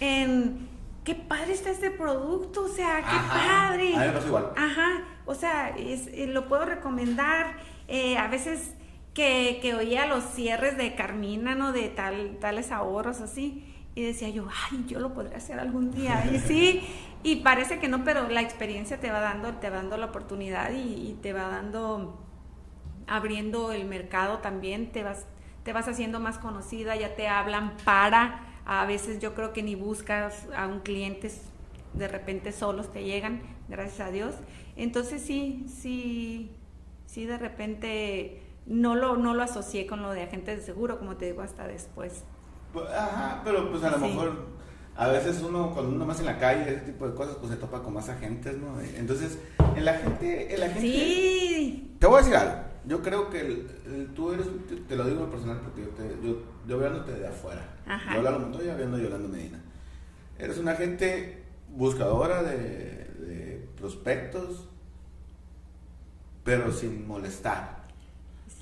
[0.00, 0.66] en
[1.04, 3.94] qué padre está este producto, o sea, qué padre.
[3.94, 4.52] A mí me pasa igual.
[4.56, 7.58] Ajá, o sea, es, eh, lo puedo recomendar.
[7.86, 8.72] Eh, a veces
[9.12, 11.72] que, que oía los cierres de Carmina, ¿no?
[11.72, 13.68] De tal, tales ahorros así.
[13.94, 16.24] Y decía yo, ay, yo lo podría hacer algún día.
[16.32, 16.82] Y sí,
[17.22, 20.72] y parece que no, pero la experiencia te va dando, te va dando la oportunidad
[20.72, 22.18] y, te va dando,
[23.06, 25.26] abriendo el mercado también, te vas,
[25.62, 29.76] te vas haciendo más conocida, ya te hablan para, a veces yo creo que ni
[29.76, 31.30] buscas a un cliente,
[31.94, 34.34] de repente solos te llegan, gracias a Dios.
[34.76, 36.50] Entonces sí, sí,
[37.06, 41.16] sí de repente no lo, no lo asocié con lo de agentes de seguro, como
[41.16, 42.24] te digo, hasta después.
[42.72, 44.52] Pues, ajá, pero pues a lo mejor
[44.96, 47.56] a veces uno, cuando uno más en la calle, ese tipo de cosas, pues se
[47.56, 48.78] topa con más agentes, ¿no?
[48.80, 49.38] Entonces,
[49.74, 50.80] el agente, el agente...
[50.80, 51.96] Sí.
[51.98, 52.54] Te voy a decir algo.
[52.84, 53.66] Yo creo que
[54.14, 54.46] tú eres,
[54.88, 57.62] te, lo digo en personal porque yo, te, yo, yo hablándote de afuera.
[57.86, 58.14] Ajá.
[58.14, 59.60] Yo hablo Montoya, viendo a Yolanda Medina.
[60.38, 62.56] Eres una agente buscadora de,
[63.18, 64.68] de prospectos,
[66.44, 67.81] pero sin molestar.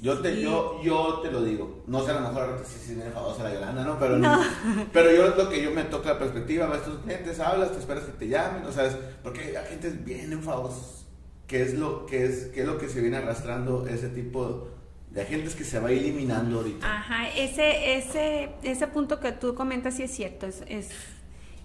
[0.01, 1.83] Yo te, yo, yo te lo digo.
[1.87, 3.99] No sé, a lo mejor si sí, me enfadosa la Yolanda, ¿no?
[3.99, 4.41] Pero, no.
[4.93, 7.79] pero yo lo que yo me toca la perspectiva, vas a tus clientes, hablas, te
[7.79, 8.91] esperas que te llamen, o sea,
[9.23, 11.05] porque hay gente bien enfadosa.
[11.47, 14.69] ¿Qué es lo que es, qué es lo que se viene arrastrando ese tipo
[15.11, 16.87] de agentes que se va eliminando ahorita?
[16.87, 20.91] Ajá, ese, ese, ese punto que tú comentas sí es cierto, es, es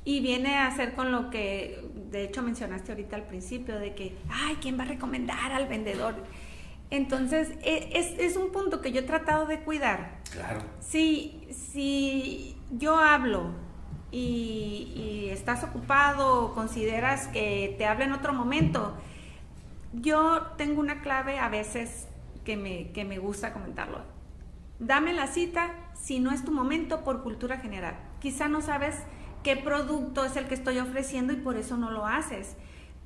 [0.03, 4.15] y viene a ser con lo que de hecho mencionaste ahorita al principio, de que,
[4.29, 6.15] ay, ¿quién va a recomendar al vendedor?
[6.91, 10.19] Entonces, e, es, es, un punto que yo he tratado de cuidar.
[10.31, 10.61] Claro.
[10.79, 13.51] Si, si yo hablo
[14.11, 18.95] y, estás ocupado o consideras que te hable en otro momento,
[19.93, 22.07] yo tengo una clave a veces
[22.45, 23.99] que me, que me gusta comentarlo.
[24.79, 27.95] Dame la cita si no es tu momento por cultura general.
[28.19, 28.95] Quizá no sabes
[29.43, 32.55] qué producto es el que estoy ofreciendo y por eso no lo haces.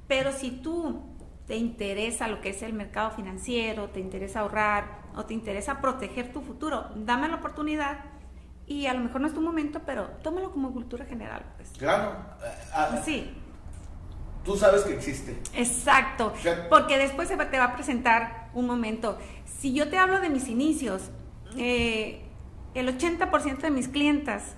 [0.08, 1.04] Pero si tú
[1.50, 6.32] te interesa lo que es el mercado financiero, te interesa ahorrar o te interesa proteger
[6.32, 8.02] tu futuro, dame la oportunidad
[8.68, 11.44] y a lo mejor no es tu momento, pero tómalo como cultura general.
[11.58, 11.72] Pues.
[11.72, 12.16] Claro.
[12.72, 13.34] Ah, sí.
[14.46, 15.42] Tú sabes que existe.
[15.56, 16.34] Exacto.
[16.70, 19.18] porque después se te va a presentar un momento.
[19.44, 21.10] Si yo te hablo de mis inicios,
[21.58, 22.22] eh,
[22.76, 24.56] el 80% de mis clientas,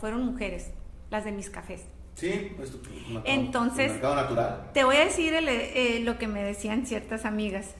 [0.00, 0.72] fueron mujeres,
[1.08, 1.84] las de mis cafés.
[2.16, 2.72] Sí, pues
[3.24, 4.70] Entonces, natural.
[4.72, 7.74] te voy a decir eh, lo que me decían ciertas amigas.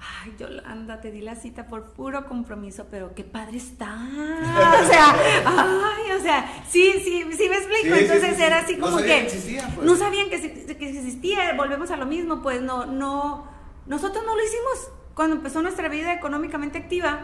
[0.00, 3.94] Ay, Yolanda, te di la cita por puro compromiso, pero qué padre está.
[3.94, 5.14] O sea,
[5.46, 7.94] ay, o sea, sí, sí, sí me explico.
[7.94, 9.86] Entonces era así como que, existía, pues.
[9.86, 10.40] no sabían que,
[10.76, 13.48] que existía, volvemos a lo mismo, pues no, no,
[13.86, 17.20] nosotros no lo hicimos cuando empezó nuestra vida económicamente activa,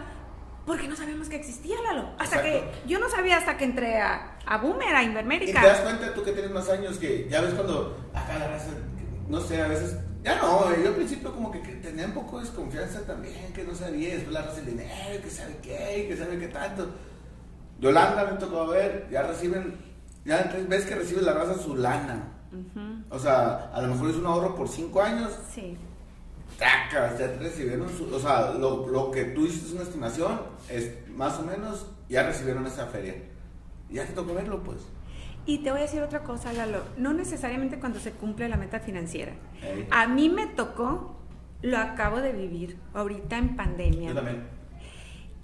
[0.66, 2.10] porque no sabíamos que existía Lalo.
[2.18, 5.58] Hasta que yo no sabía hasta que entré a, a Boomer, a Invermérica.
[5.58, 8.48] Y te das cuenta tú que tienes más años que ya ves cuando acá la
[8.48, 8.70] raza,
[9.28, 12.44] no sé, a veces, ya no, yo al principio como que, tenía un poco de
[12.44, 16.38] desconfianza también, que no sabía, después la raza el dinero, que sabe qué, que sabe
[16.38, 16.88] qué tanto.
[17.80, 19.76] Yolanda me tocó ver, ya reciben,
[20.24, 22.30] ya ves que recibe la raza su lana.
[23.10, 25.30] O sea, a lo mejor es un ahorro por cinco años.
[25.52, 25.76] Sí
[26.58, 31.38] taca, ya recibieron su, o sea, lo, lo, que tú hiciste una estimación es más
[31.38, 33.14] o menos, ya recibieron esa feria.
[33.90, 34.78] Ya te tocó verlo, pues.
[35.46, 38.80] Y te voy a decir otra cosa, Lalo, no necesariamente cuando se cumple la meta
[38.80, 39.32] financiera.
[39.90, 41.16] A mí me tocó,
[41.60, 44.08] lo acabo de vivir, ahorita en pandemia.
[44.08, 44.44] Yo también.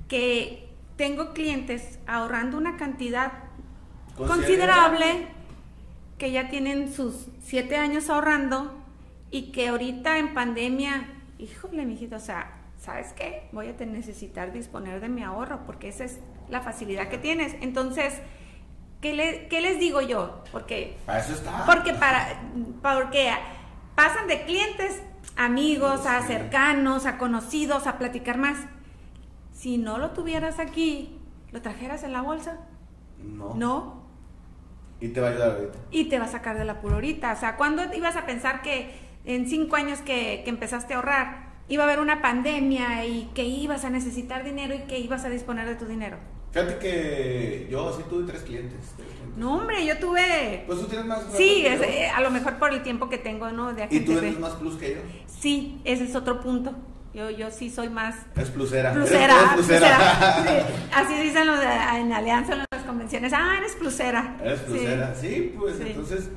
[0.09, 3.33] Que tengo clientes ahorrando una cantidad
[4.17, 5.29] considerable
[6.19, 8.80] que ya tienen sus siete años ahorrando
[9.31, 13.49] y que ahorita en pandemia, híjole, mijito, o sea, ¿sabes qué?
[13.53, 17.55] Voy a necesitar disponer de mi ahorro porque esa es la facilidad que tienes.
[17.61, 18.21] Entonces,
[19.01, 20.43] ¿qué, le, qué les digo yo?
[20.51, 21.65] Porque, para eso está.
[21.67, 22.41] Porque para,
[22.83, 23.31] porque
[23.95, 25.03] pasan de clientes,
[25.37, 28.59] amigos, a cercanos, a conocidos, a platicar más.
[29.53, 31.19] Si no lo tuvieras aquí,
[31.53, 32.59] lo trajeras en la bolsa,
[33.23, 33.55] No.
[33.55, 34.07] no,
[35.01, 35.79] Y te va a ayudar ahorita.
[35.91, 37.33] y te va a sacar de la ahorita.
[37.33, 41.51] O sea, ¿cuándo ibas a pensar que en cinco años que, que empezaste a ahorrar
[41.69, 45.29] iba a haber una pandemia y que ibas a necesitar dinero y que ibas a
[45.29, 46.17] disponer de tu dinero?
[46.53, 48.81] Fíjate que yo sí tuve tres clientes.
[48.97, 49.39] tres clientes.
[49.39, 50.65] No, hombre, yo tuve...
[50.67, 51.23] Pues tú tienes más.
[51.37, 53.73] Sí, es, eh, a lo mejor por el tiempo que tengo, ¿no?
[53.73, 55.01] De Y tú eres más plus que yo.
[55.29, 56.75] Sí, ese es otro punto.
[57.15, 58.93] Yo, yo sí soy más Es plusera.
[58.93, 59.53] plusera.
[59.55, 59.97] Plusera.
[59.97, 60.43] plusera.
[60.45, 61.67] Sí, así dicen los de-
[62.01, 63.33] en Alianza, en las convenciones.
[63.33, 64.37] Ah, eres plusera.
[64.43, 64.65] Eres Sí.
[64.67, 65.15] plusera.
[65.15, 65.83] Sí, pues Sí.
[65.87, 66.31] entonces.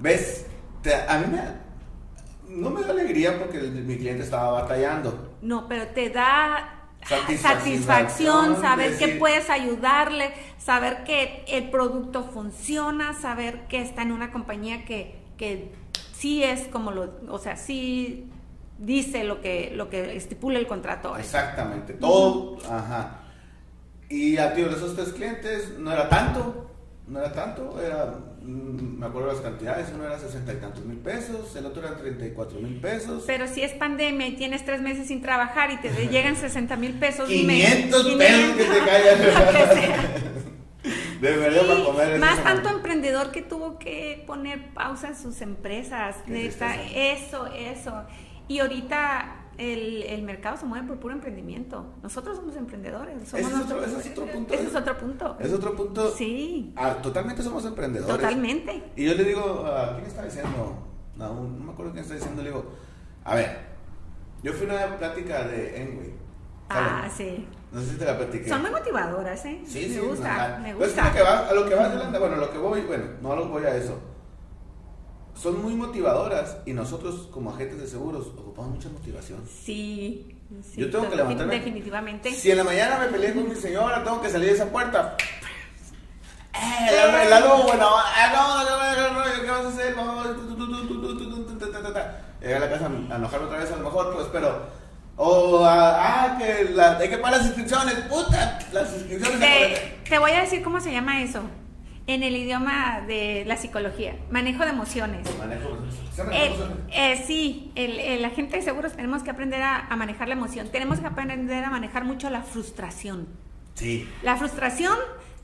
[0.00, 0.46] ¿Ves?
[0.82, 1.42] Te- a mí me.
[2.56, 5.34] No me da alegría porque el- mi cliente estaba batallando.
[5.42, 6.74] No, pero te da
[7.06, 14.02] Satisfacción, satisfacción saber decir- que puedes ayudarle, saber que el producto funciona, saber que está
[14.02, 15.72] en una compañía que, que
[16.12, 18.30] sí es como lo, o sea, sí
[18.78, 21.16] dice lo que, lo que estipula el contrato.
[21.16, 21.94] Exactamente.
[21.94, 22.58] Todo.
[22.70, 23.20] Ajá.
[24.08, 26.70] Y a tío, de esos tres clientes no era tanto.
[27.06, 27.80] No era tanto.
[27.80, 28.14] Era.
[28.48, 29.88] Mm, Me acuerdo las cantidades.
[29.94, 31.54] Uno era sesenta y tantos mil pesos.
[31.56, 33.24] El otro era treinta y cuatro mil pesos.
[33.26, 36.94] Pero si es pandemia y tienes tres meses sin trabajar y te llegan 60 mil
[36.94, 39.18] pesos, dime, 500 pesos que te caigan.
[41.20, 42.10] Debería para Sí, comer.
[42.12, 46.16] esa más tanto emprendedor que tuvo que poner pausa en sus empresas.
[46.26, 48.04] Neta, eso, eso.
[48.46, 51.84] Y ahorita el, el mercado se mueve por puro emprendimiento.
[52.02, 53.28] Nosotros somos emprendedores.
[53.28, 54.54] Somos es otro- ese es otro punto.
[54.54, 55.36] Ese es otro punto.
[55.40, 56.10] Es otro punto.
[56.12, 58.14] Sí, Ah, totalmente somos emprendedores.
[58.16, 58.84] totalmente.
[58.96, 60.86] Y yo le digo, ¿a quién está diciendo?
[61.16, 62.42] No, no me acuerdo quién está diciendo.
[62.42, 62.64] Le digo,
[63.24, 63.58] a ver,
[64.42, 66.14] yo fui a una plática de Enway.
[66.70, 67.46] Ah, sí.
[67.72, 68.48] No sé si te la platiqué.
[68.48, 69.60] Son muy motivadoras, ¿eh?
[69.66, 71.04] Sí, me sí, gusta, me Pues gusta.
[71.04, 73.04] a lo que va, a lo que va Yolanda, bueno, a lo que voy, bueno,
[73.20, 73.98] no a lo que voy a eso
[75.40, 79.40] son muy motivadoras y nosotros como agentes de seguros ocupamos mucha motivación.
[79.46, 80.36] Sí.
[80.62, 81.54] sí Yo tengo que levantarme.
[81.54, 82.32] Definitivamente.
[82.32, 85.16] Si en la mañana me peleé con mi señora, tengo que salir de esa puerta.
[86.54, 89.94] Eh, la, bueno, no, no, no, ¿qué vas a hacer?
[92.40, 94.78] Llegué a la casa a enojarme otra vez a lo mejor, pues, pero...
[95.16, 99.40] O, ah, que la, hay que pagar las inscripciones, puta, las inscripciones...
[99.40, 101.42] Te, te voy a decir cómo se llama eso
[102.08, 104.16] en el idioma de la psicología.
[104.30, 105.28] Manejo de emociones.
[105.38, 105.78] Manejo,
[106.12, 106.76] ¿se maneja Eh, emociones?
[106.90, 110.68] eh, sí, el, el agente de seguros tenemos que aprender a, a manejar la emoción.
[110.70, 113.28] Tenemos que aprender a manejar mucho la frustración.
[113.74, 114.96] Sí, La frustración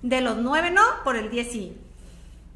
[0.03, 1.77] de los nueve no por el diez sí.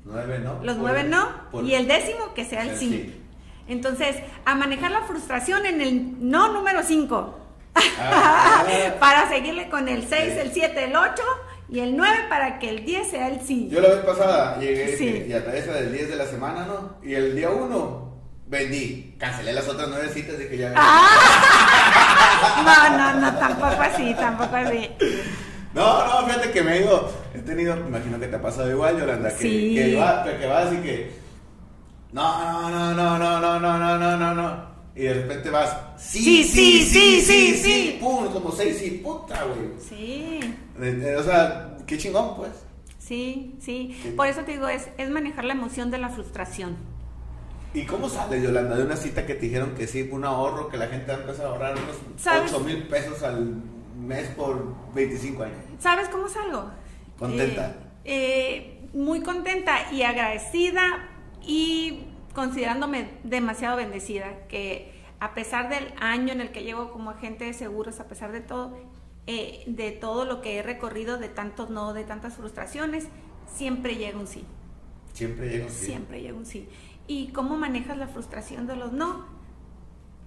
[0.05, 0.55] nueve no.
[0.64, 2.88] Los Por- nueve no por- y el décimo que sea el el sí.
[2.90, 3.21] sí.
[3.68, 4.16] Entonces,
[4.47, 7.38] a manejar la frustración en el no número 5.
[8.01, 8.64] Ah,
[9.01, 10.38] para seguirle con el 6, Sí.
[10.40, 11.23] el 7, el 8
[11.71, 13.69] y el 9 para que el 10 sea el sí.
[13.71, 15.27] Yo la vez pasada llegué Sí.
[15.29, 16.97] y a través del 10 de la semana, ¿no?
[17.03, 18.09] Y el día 1
[18.47, 19.15] vendí.
[19.19, 20.71] Cancelé las otras nueve citas de que ya
[22.65, 24.89] No, no, no, tampoco así, tampoco así.
[25.75, 27.13] No, no, fíjate que me he ido.
[27.35, 29.75] He tenido, me imagino que te ha pasado igual, Yolanda, que, Sí.
[29.75, 31.11] que, va, que vas y que.
[32.13, 34.69] No, no, no, no, no, no, no, no, no, no.
[34.97, 35.77] Y de repente vas.
[35.99, 37.99] Sí, sí, sí, sí, sí.
[38.01, 39.69] Pum, como seis, sí, puta, güey.
[39.79, 40.41] Sí,
[41.19, 42.51] O sea, qué chingón, pues.
[42.99, 44.14] sí, sí.
[44.17, 46.77] Por eso te digo, es, es manejar la emoción de la frustración.
[47.75, 50.79] ¿Y cómo sales, Yolanda, de una cita que te dijeron que sí, un ahorro, que
[50.79, 52.53] la gente va a empezar a ahorrar unos ¿Sabes?
[52.53, 53.62] 8 mil pesos al
[53.99, 55.57] mes por 25 años?
[55.79, 56.71] ¿Sabes cómo salgo?
[57.19, 57.75] Contenta.
[58.05, 61.09] Eh, eh, muy contenta y agradecida
[61.43, 67.45] y considerándome demasiado bendecida que a pesar del año en el que llevo como agente
[67.45, 68.79] de seguros, a pesar de todo,
[69.31, 73.09] eh, de todo lo que he recorrido, de tantos no, de tantas frustraciones,
[73.47, 74.47] siempre llega un sí.
[75.12, 75.85] Siempre llego sí.
[75.85, 76.67] Siempre llega un sí.
[77.07, 79.27] ¿Y cómo manejas la frustración de los no?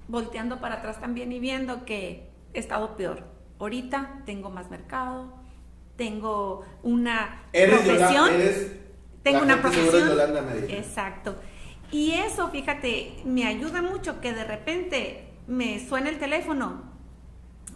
[0.07, 3.23] Volteando para atrás también y viendo que he estado peor.
[3.57, 5.33] Ahorita tengo más mercado,
[5.95, 8.71] tengo una Eres profesión, Yolanda, eres
[9.23, 9.93] tengo una profesión.
[9.93, 10.73] de Yolanda Medina.
[10.77, 11.37] Exacto.
[11.91, 16.90] Y eso, fíjate, me ayuda mucho que de repente me suene el teléfono.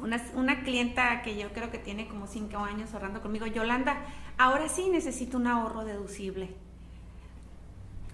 [0.01, 3.97] Una, una clienta que yo creo que tiene como cinco años ahorrando conmigo, Yolanda,
[4.38, 6.53] ahora sí necesito un ahorro deducible.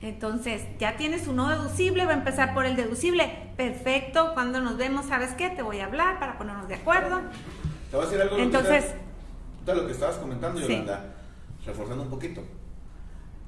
[0.02, 3.52] Entonces, ya tienes un no deducible, va a empezar por el deducible.
[3.56, 5.50] Perfecto, cuando nos vemos, ¿sabes qué?
[5.50, 7.22] Te voy a hablar para ponernos de acuerdo.
[7.92, 8.96] Te voy a decir algo Entonces-
[9.66, 10.68] de lo que estabas comentando, Sí.
[10.68, 11.14] Yolanda,
[11.66, 12.44] reforzando un poquito.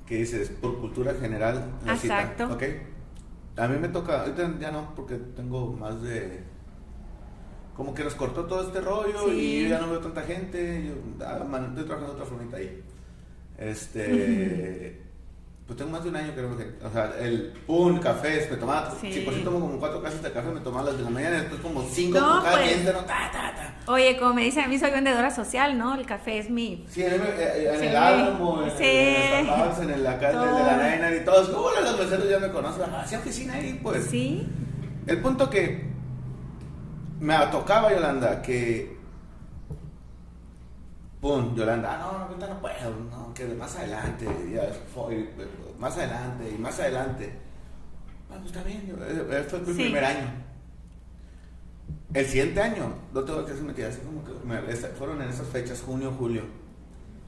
[0.05, 2.53] Que dices, por cultura general, la cita, Exacto.
[2.53, 2.63] ¿ok?
[3.57, 6.43] A mí me toca, ahorita ya no, porque tengo más de...
[7.75, 9.31] Como que nos cortó todo este rollo Sí.
[9.31, 10.85] y yo ya no veo tanta gente.
[10.85, 12.81] Yo ah, man, estoy trabajando otra formita ahí.
[13.57, 15.01] Este...
[15.65, 18.93] Pues tengo más de un año creo que, o sea, el un café, me tomaba,
[18.99, 19.13] Sí.
[19.13, 21.37] si por si tomo como cuatro casas de café, me tomaba las de la mañana,
[21.39, 22.83] después como cinco No, por cada pues.
[22.85, 23.91] Ta, ta, ta.
[23.91, 25.95] Oye, como me dicen a mí, soy vendedora social, ¿no?
[25.95, 26.85] El café es mi...
[26.89, 27.85] Sí, en el, en Sí.
[27.87, 28.83] el Álamo, en, Sí.
[28.83, 32.49] en en el en el de la Reina y todos, hola, los meseros ya me
[32.51, 34.03] conocen, hacía oficina ahí, pues.
[34.07, 34.45] Sí,
[35.07, 35.92] El punto que
[37.23, 38.97] me tocaba Yolanda, que.
[41.21, 45.29] Pum, Yolanda, ah, no, no, ahorita no puedo, no, que más adelante, ya, fue,
[45.79, 47.33] más adelante, y más adelante.
[48.29, 49.83] Ah, pues está bien, eh, eh, fue mi Sí.
[49.83, 50.27] primer año.
[52.13, 54.61] El siguiente año, no tengo que hacer metida, así como que me-
[54.97, 56.43] fueron en esas fechas, junio, julio.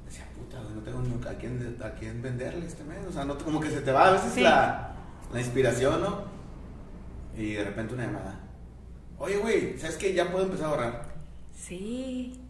[0.06, 3.38] Decía, puta, no tengo ni a quién, a quién venderle este mes, o sea, no,
[3.38, 4.42] como que se te va a veces Sí.
[4.42, 4.94] la,
[5.32, 6.24] la inspiración, ¿no?
[7.38, 8.40] Y de repente una llamada.
[9.18, 10.14] Oye, güey, ¿sabes qué?
[10.14, 11.02] Ya puedo empezar a ahorrar.
[11.54, 12.42] sí.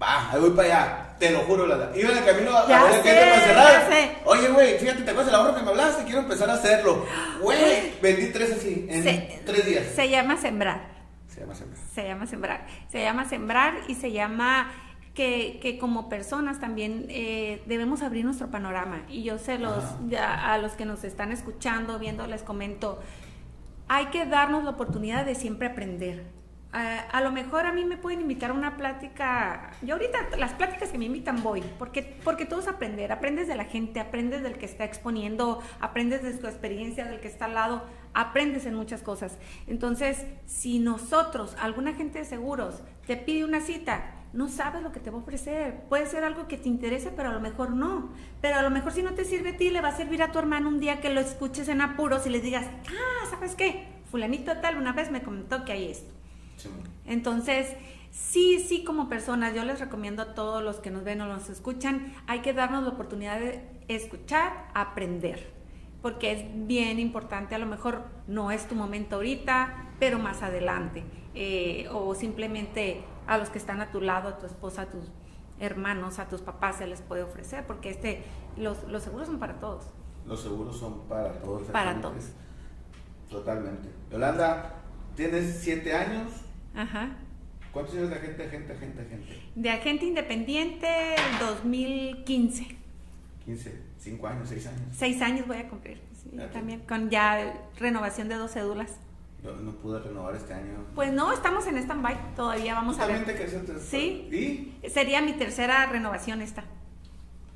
[0.00, 1.16] Va, ahí voy para allá.
[1.18, 3.40] Te lo juro, la Iba en el camino a Ya a ver el cliente para
[3.40, 3.72] cerrar.
[3.72, 4.12] ya sé.
[4.26, 6.04] Oye, güey, fíjate, ¿te acuerdas del ahorro que me hablaste?
[6.04, 7.04] Quiero empezar a hacerlo.
[7.42, 9.86] Güey, vendí tres así en Se- tres días.
[9.96, 10.86] Se llama sembrar.
[11.26, 11.80] Se llama siempre.
[11.92, 12.66] Se llama sembrar.
[12.92, 14.70] Se llama sembrar y se llama
[15.14, 19.02] que, que como personas también eh, debemos abrir nuestro panorama.
[19.08, 23.00] Y yo se los, ya a los que nos están escuchando, viendo, les comento,
[23.88, 26.38] hay que darnos la oportunidad de siempre aprender.
[26.70, 30.90] A, lo mejor a mí me pueden invitar a una plática, yo ahorita las pláticas
[30.90, 34.58] que me invitan voy, porque, porque todo es aprender, aprendes de la gente, aprendes del
[34.58, 39.02] que está exponiendo, aprendes de su experiencia, del que está al lado, aprendes en muchas
[39.02, 39.38] cosas.
[39.66, 45.00] Entonces, si nosotros, alguna gente de seguros, te pide una cita, no sabes lo que
[45.00, 45.82] te va a ofrecer.
[45.88, 48.10] Puede ser algo que te interese, pero a lo mejor no.
[48.40, 50.32] Pero a lo mejor si no te sirve a ti, le va a servir a
[50.32, 53.86] tu hermano un día que lo escuches en apuros y le digas, ah, ¿sabes qué?
[54.10, 56.12] Fulanito tal una vez me comentó que hay esto.
[56.56, 56.68] Sí.
[57.06, 57.74] Entonces,
[58.10, 61.48] sí, sí, como personas, yo les recomiendo a todos los que nos ven o nos
[61.48, 65.52] escuchan, hay que darnos la oportunidad de escuchar, aprender,
[66.02, 71.04] porque es bien importante, a lo mejor no es tu momento ahorita, pero más adelante,
[71.34, 75.04] eh, o simplemente a los que están a tu lado, a tu esposa, a tus
[75.60, 78.22] hermanos, a tus papás se les puede ofrecer, porque este,
[78.56, 79.84] los, los seguros son para todos.
[80.26, 81.68] Los seguros son para todos.
[81.68, 82.30] Para todos.
[83.30, 83.88] Totalmente.
[84.10, 84.74] Yolanda,
[85.14, 86.32] tienes siete años.
[86.74, 87.10] Ajá.
[87.72, 89.42] ¿Cuántos años de agente, agente, agente, agente?
[89.54, 92.76] De agente independiente, el 2015.
[93.44, 94.80] 15, 5 años, 6 años.
[94.92, 96.00] Seis años voy a cumplir.
[96.12, 98.98] sí, también con ya renovación de dos cédulas.
[99.56, 100.84] No pude renovar este año.
[100.94, 102.34] Pues no, estamos en stand-by.
[102.36, 103.24] Todavía vamos a ver.
[103.24, 104.72] que eso te- Sí.
[104.82, 104.88] ¿Y?
[104.88, 106.64] Sería mi tercera renovación esta.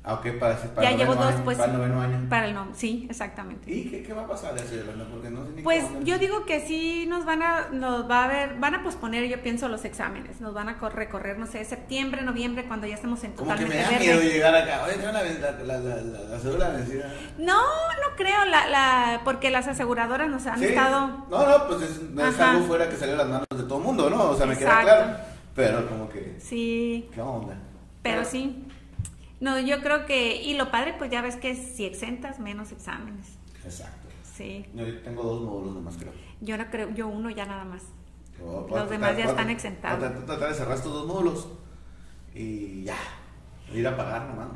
[0.05, 1.57] Ah, ok, para, para ya el llevo noveno dos, año, pues.
[1.57, 2.25] Para el noveno año.
[2.29, 3.71] Para el no, sí, exactamente.
[3.71, 4.61] ¿Y qué, qué va a pasar de?
[5.09, 6.01] Porque no sé ni Pues onda.
[6.01, 9.41] yo digo que sí nos van a, nos va a ver, van a posponer, yo
[9.41, 10.41] pienso, los exámenes.
[10.41, 13.61] Nos van a cor- recorrer, no sé, septiembre, noviembre, cuando ya estemos en Como que
[13.65, 14.05] me totalmente da verde.
[14.19, 14.83] miedo llegar acá.
[14.83, 17.13] Oye, tengo la, la, la, la, la, la cédula vencida.
[17.37, 20.65] No, no creo, la, la, porque las aseguradoras nos han Sí.
[20.65, 22.51] estado No, no, pues es, no es Ajá.
[22.51, 24.31] algo fuera que salió de las manos de todo el mundo, ¿no?
[24.31, 24.85] O sea, me queda Exacto.
[25.05, 25.17] claro.
[25.55, 27.55] Pero como que, Sí, ¿qué onda?
[28.01, 28.62] pero sí.
[29.43, 33.37] No, yo creo que, y lo padre, pues ya ves que si exentas, menos exámenes.
[33.65, 34.07] Exacto.
[34.23, 34.65] Sí.
[34.73, 36.13] Yo tengo dos módulos nomás, creo.
[36.39, 37.83] Yo no creo, yo uno ya nada más.
[38.39, 39.99] Los tratar- demás ya están exentados.
[39.99, 41.47] tratar- tratar de cerrar estos dos módulos
[42.33, 42.95] y ya.
[43.73, 44.47] Ir a pagar nomás.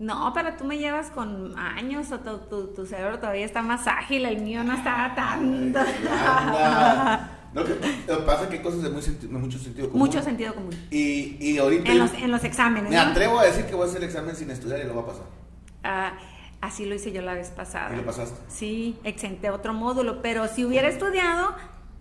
[0.00, 3.86] No, pero tú me llevas con años o tu, tu, tu cerebro todavía está más
[3.86, 5.78] ágil, el mío no está tanto.
[5.78, 7.31] Anda.
[7.54, 7.74] Lo que,
[8.24, 10.06] pasa es que hay cosas de, muy mucho sentido común.
[10.06, 10.74] Mucho sentido común.
[10.90, 12.90] Y, y ahorita En los, en los exámenes.
[12.90, 13.02] me ¿no?
[13.02, 15.06] atrevo a decir que voy a hacer el examen sin estudiar y lo va a
[15.06, 15.24] pasar.
[15.84, 16.12] Ah,
[16.60, 17.92] así lo hice yo la vez pasada.
[17.92, 18.38] ¿Y lo pasaste?
[18.48, 21.54] Sí, exenté otro módulo, pero si hubiera estudiado,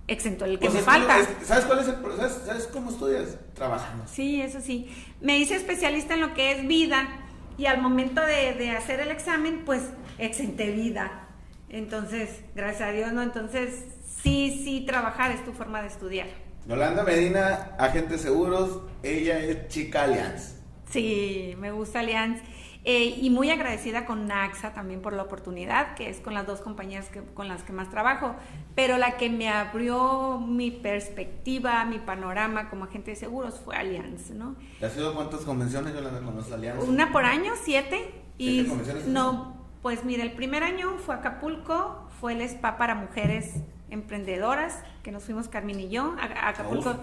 [0.07, 1.17] exentó el que Pues me que falta.
[1.43, 3.37] ¿Sabes cuál es el ¿sabes, ¿Sabes cómo estudias?
[3.53, 4.05] Trabajando.
[4.07, 4.89] Sí, eso sí.
[5.19, 7.09] Me hice especialista en lo que es vida
[7.57, 9.83] y al momento de, de hacer el examen, pues
[10.17, 11.27] exenté vida.
[11.69, 13.21] Entonces, gracias a Dios, ¿no?
[13.21, 13.85] Entonces,
[14.23, 16.27] sí, sí, trabajar es tu forma de estudiar.
[16.67, 20.55] Yolanda Medina, agente de seguros, ella es chica Allianz.
[20.89, 22.41] Sí, me gusta Allianz.
[22.83, 26.61] Eh, y muy agradecida con Naxa también por la oportunidad, que es con las dos
[26.61, 28.35] compañías que, con las que más trabajo.
[28.73, 34.31] Pero la que me abrió mi perspectiva, mi panorama como agente de seguros fue Allianz,
[34.31, 34.55] ¿no?
[34.79, 36.83] ¿Te has ido cuántas convenciones, Yolanda, con los Allianz?
[36.83, 38.15] Una por año, siete.
[38.39, 39.05] Y ¿Siete convenciones?
[39.05, 43.57] no, pues mira, el primer año fue Acapulco, fue el spa para mujeres
[43.91, 46.15] emprendedoras, que nos fuimos Carmen y yo.
[46.19, 46.95] A, a Acapulco,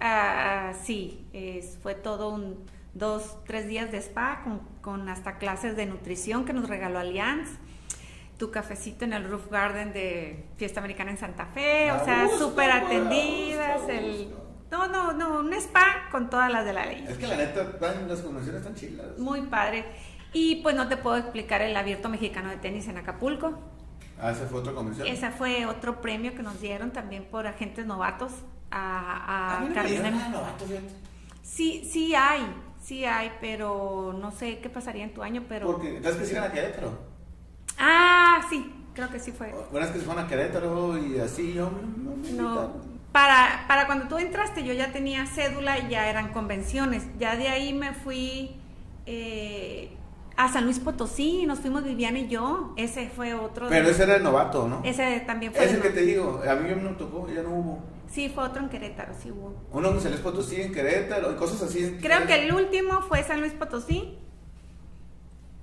[0.00, 2.64] ah, sí, es- fue todo un
[2.94, 7.48] dos, tres días de spa con, con hasta clases de nutrición que nos regaló Allianz.
[8.38, 12.70] Tu cafecito en el Roof Garden de Fiesta Americana en Santa Fe, o sea, súper
[12.70, 13.80] atendidas.
[13.88, 14.32] El,
[14.70, 17.04] no, no, no, un spa con todas las de la ley.
[17.08, 17.64] Es que la neta,
[18.06, 19.18] las convenciones están chilas.
[19.18, 19.84] Muy padre.
[20.32, 23.58] Y pues no te puedo explicar el abierto mexicano de tenis en Acapulco.
[24.20, 25.06] Ah, esa fue otra convención.
[25.06, 28.32] Ese fue otro premio que nos dieron también por agentes novatos
[28.70, 30.88] a, a, A no nada novato, fíjate.
[31.42, 32.42] Sí, sí hay,
[32.82, 35.66] sí hay, pero no sé qué pasaría en tu año, pero...
[35.66, 36.98] Porque, entonces que se iban a Querétaro.
[37.78, 39.54] Ah, sí, creo que sí fue.
[39.70, 42.72] Bueno, es que se fueron a Querétaro y así, yo no, me No,
[43.12, 47.06] para, para cuando tú entraste yo ya tenía cédula y ya eran convenciones.
[47.18, 48.56] Ya de ahí me fui
[49.06, 49.96] eh,
[50.40, 52.72] a San Luis Potosí, nos fuimos Viviana y yo.
[52.76, 53.68] Ese fue otro.
[53.68, 54.80] de- Pero ese era el novato, ¿no?
[54.84, 55.64] ese también fue.
[55.64, 57.78] Ese que te digo, a mí no me tocó, ya no hubo.
[58.08, 59.52] Sí, fue otro en Querétaro, sí hubo.
[59.72, 61.98] Uno en San Luis Potosí, en Querétaro, y cosas así.
[62.00, 64.16] Creo que el último fue San Luis Potosí.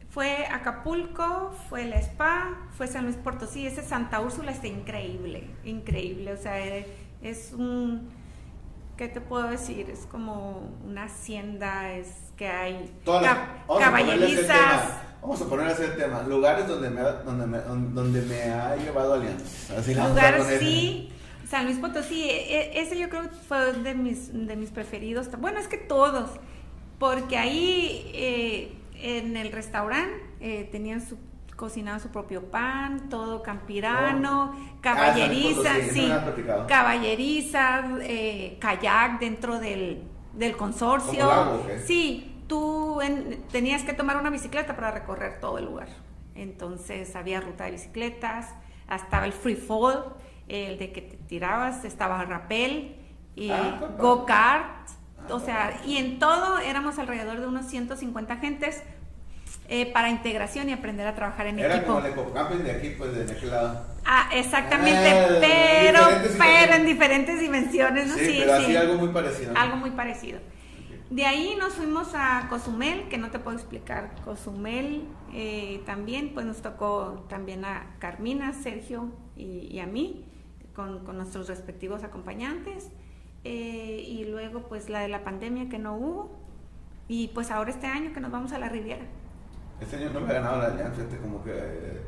[0.09, 3.65] Fue Acapulco, fue el Spa, fue San Luis Potosí.
[3.67, 6.32] Ese Santa Úrsula está increíble, increíble.
[6.34, 6.86] O sea, eh,
[7.21, 8.09] es un,
[8.98, 9.89] ¿qué te puedo decir?
[9.89, 14.89] Es como una hacienda, es que hay Todas las- ca- vamos a ponerle ese caballerizas.
[15.22, 16.22] Vamos a poner ese tema.
[16.24, 19.78] Lugares donde me, ha- donde me, donde me ha llevado Alianza.
[19.80, 20.60] Así la vamos a Lugar poner.
[20.60, 21.10] sí,
[21.50, 25.30] San Luis Potosí, e- e- ese yo creo que fue de mis, de mis preferidos.
[25.39, 26.30] Bueno, es que todos,
[27.00, 31.18] porque ahí eh, en el restaurante eh, tenían su
[31.56, 36.12] cocinaban su propio pan, todo campirano, Ah, caballeriza, sí,
[36.68, 40.03] caballeriza, eh, kayak dentro del,
[40.34, 41.28] del consorcio.
[41.86, 45.88] Sí, tú en- tenías que tomar una bicicleta para recorrer todo el lugar.
[46.36, 48.53] Entonces había ruta de bicicletas,
[48.93, 50.14] estaba el free fall,
[50.47, 52.97] el de que te tirabas, estaba el rappel,
[53.36, 54.89] y Ah, go-kart,
[55.28, 58.84] Ah, o sea, y en todo éramos alrededor de unos 150 gentes
[59.68, 61.93] eh, para integración y aprender a trabajar en Era equipo.
[61.93, 63.86] como el de aquí, pues de aquel lado.
[64.05, 65.99] Ah, exactamente, Ah, pero,
[66.38, 68.13] pero en diferentes dimensiones, ¿no?
[68.16, 69.53] Sí, pero así algo muy parecido.
[69.55, 70.39] Algo muy parecido.
[71.09, 74.16] De ahí nos fuimos a Cozumel, que no te puedo explicar.
[74.24, 75.03] Cozumel
[75.34, 80.26] eh, también, pues nos tocó también a Carmina, Sergio y, y a mí,
[80.76, 82.89] con, con nuestros respectivos acompañantes.
[83.43, 86.39] Eh, y luego pues la de la pandemia que no hubo.
[87.07, 89.05] Y pues ahora este año que nos vamos a la Riviera.
[89.82, 91.51] Este año no me ha ganado la Alianza, fíjate, como que.
[91.51, 92.01] eh,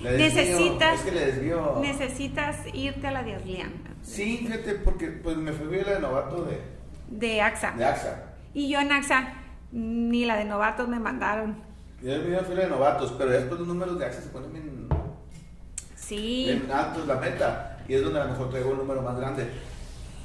[0.00, 1.78] le desvío, Necesitas, Es que le desvío.
[1.80, 6.00] necesitas irte a la de Orleans, Sí, fíjate, porque pues me fui a la de
[6.00, 6.60] novato de,
[7.08, 7.72] de AXA.
[7.72, 8.22] de AXA.
[8.54, 9.32] Y yo en AXA,
[9.72, 11.56] ni la de novatos me mandaron.
[12.02, 14.52] Yo me fui a la de novatos, pero después los números de AXA se ponen
[14.52, 14.88] bien,
[15.94, 16.44] Sí.
[16.46, 17.78] bien altos, la meta.
[17.88, 19.48] Y es donde a lo mejor traigo un número más grande.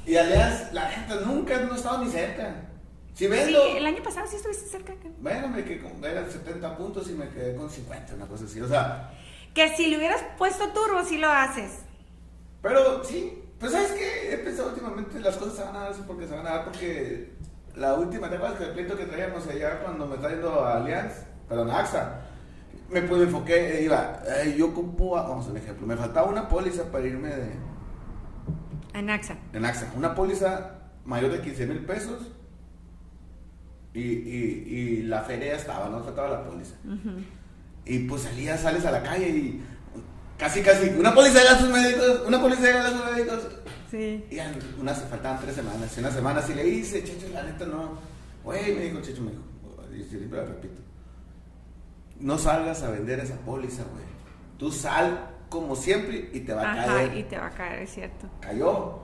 [0.06, 2.54] Y Alianza, la gente nunca no he estado ni cerca.
[3.14, 4.94] Si ves Sí, el año pasado sí estuviste cerca.
[4.94, 8.44] que- Bueno, me quedé con, eran 70 puntos y me quedé con 50, una cosa
[8.46, 8.60] así.
[8.60, 9.10] O sea,
[9.54, 11.80] Que si le hubieras puesto turbo, sí lo haces.
[12.62, 16.02] pero sí, pues sabes que he pensado últimamente las cosas se van a dar así
[16.06, 17.32] porque se van a dar porque
[17.76, 21.12] la última etapa del pleito que traíamos allá cuando me está yendo a Allianz,
[21.48, 22.20] perdón, a AXA,
[22.88, 26.48] me me enfoqué, eh, iba, eh, yo ocupo, vamos a un ejemplo, me faltaba una
[26.48, 27.52] póliza para irme de,
[28.94, 29.36] En AXA.
[29.52, 32.31] en AXA, una póliza mayor de 15 mil pesos
[33.94, 36.74] y, y, y la feria estaba, no faltaba la póliza.
[37.84, 39.62] Y pues salías, sales a la calle y
[40.38, 43.48] casi, casi, una póliza de gastos médicos, una póliza de gastos médicos.
[43.90, 44.24] Sí.
[44.30, 45.96] Y a una se faltaban tres semanas.
[45.96, 47.98] Y una semana sí le hice, Checho, la neta no.
[48.44, 49.42] Güey, me dijo Checho, me dijo,
[49.94, 50.80] y siempre la repito.
[52.18, 54.04] No salgas a vender esa póliza, güey.
[54.58, 57.18] Tú sal como siempre y te va a caer.
[57.18, 58.26] y te va a caer, es cierto.
[58.40, 59.01] Cayó.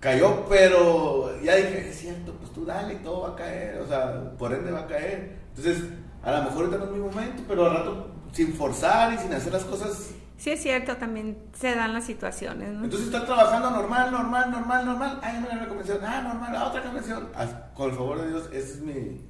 [0.00, 3.78] Cayó, pero ya dije, es cierto, pues tú dale, todo va a caer.
[3.80, 5.36] O sea, por ende va a caer.
[5.54, 5.84] Entonces,
[6.22, 9.32] a lo mejor ahorita no es mi momento, pero al rato, sin forzar y sin
[9.34, 10.12] hacer las cosas.
[10.38, 12.84] Sí, es cierto, también se dan las situaciones, ¿no?
[12.84, 15.20] Entonces, está trabajando normal, normal, normal, normal.
[15.22, 15.98] Ay, me la convención.
[16.02, 17.28] Ah, normal, la otra convención.
[17.34, 19.20] Ah, Con el favor de Dios, esa es mi,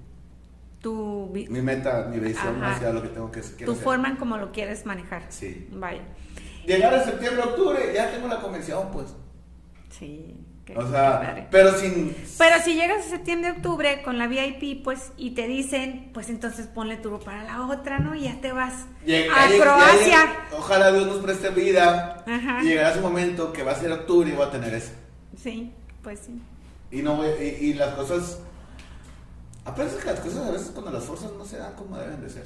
[0.81, 2.77] tu mi meta, mi visión Ajá.
[2.77, 3.85] hacia lo que tengo que quiero tu hacer.
[3.85, 5.25] forma en cómo lo quieres manejar.
[5.31, 5.69] Sí.
[5.73, 6.03] Vaya.
[6.65, 9.07] Llegar a septiembre, octubre, ya tengo la convención, pues.
[9.91, 10.37] Sí.
[10.77, 12.15] O sea, pero sin.
[12.39, 16.67] Pero si llegas a septiembre, octubre con la VIP, pues, y te dicen, pues entonces
[16.67, 18.15] ponle turbo para la otra, ¿no?
[18.15, 20.05] Y ya te vas Llega- a Croacia.
[20.05, 22.25] llega- ojalá Dios nos preste vida.
[22.27, 22.61] Ajá.
[22.63, 24.93] Y llegará ese momento que va a ser octubre y voy a tener eso.
[25.43, 26.41] Sí, pues sí.
[26.91, 28.39] Y no y, y las cosas.
[29.65, 32.31] Aparte que las cosas a veces cuando las fuerzas no se dan como deben de
[32.31, 32.45] ser.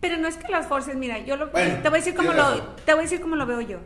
[0.00, 2.32] Pero no es que las forces, mira, yo lo, Bueno, te voy a decir cómo
[2.32, 3.78] tienes lo, te voy a decir cómo lo veo yo.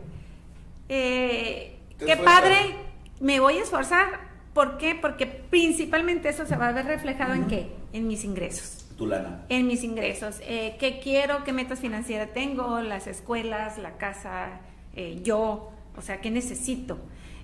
[0.89, 2.75] Eh, qué padre,
[3.19, 4.27] me voy a esforzar.
[4.53, 4.95] ¿Por qué?
[4.95, 7.71] Porque principalmente eso se va a ver reflejado en qué?
[7.93, 8.85] En mis ingresos.
[8.97, 9.43] Tu lana.
[9.49, 10.39] En mis ingresos.
[10.41, 11.43] Eh, ¿Qué quiero?
[11.43, 12.81] ¿Qué metas financieras tengo?
[12.81, 14.59] Las escuelas, la casa,
[14.95, 15.71] eh, yo.
[15.95, 16.97] O sea, ¿qué necesito?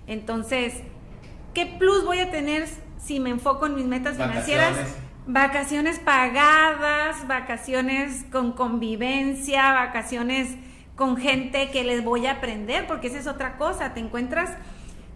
[0.06, 0.74] Entonces,
[1.54, 2.68] ¿qué plus voy a tener
[2.98, 4.72] si me enfoco en mis metas financieras?
[4.72, 5.04] Vacaciones.
[5.26, 10.48] Vacaciones pagadas, vacaciones con convivencia, vacaciones
[10.96, 14.50] con gente que les voy a aprender, porque esa es otra cosa, te encuentras,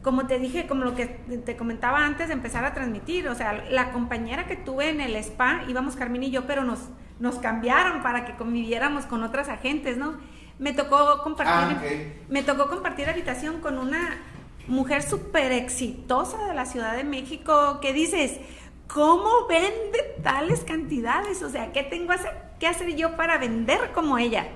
[0.02, 3.64] como te dije, como lo que te comentaba antes de empezar a transmitir, o sea,
[3.70, 6.80] la compañera que tuve en el spa, íbamos Carmen y yo, pero nos,
[7.18, 10.16] nos cambiaron para que conviviéramos con otras agentes, ¿no?
[10.58, 14.18] Me tocó compartir, Ah, me tocó compartir habitación con una
[14.66, 18.38] mujer súper exitosa de la Ciudad de México, que dices,
[18.86, 21.42] ¿cómo vende tales cantidades?
[21.42, 22.12] O sea, ¿qué tengo
[22.58, 24.46] que hacer yo para vender como ella?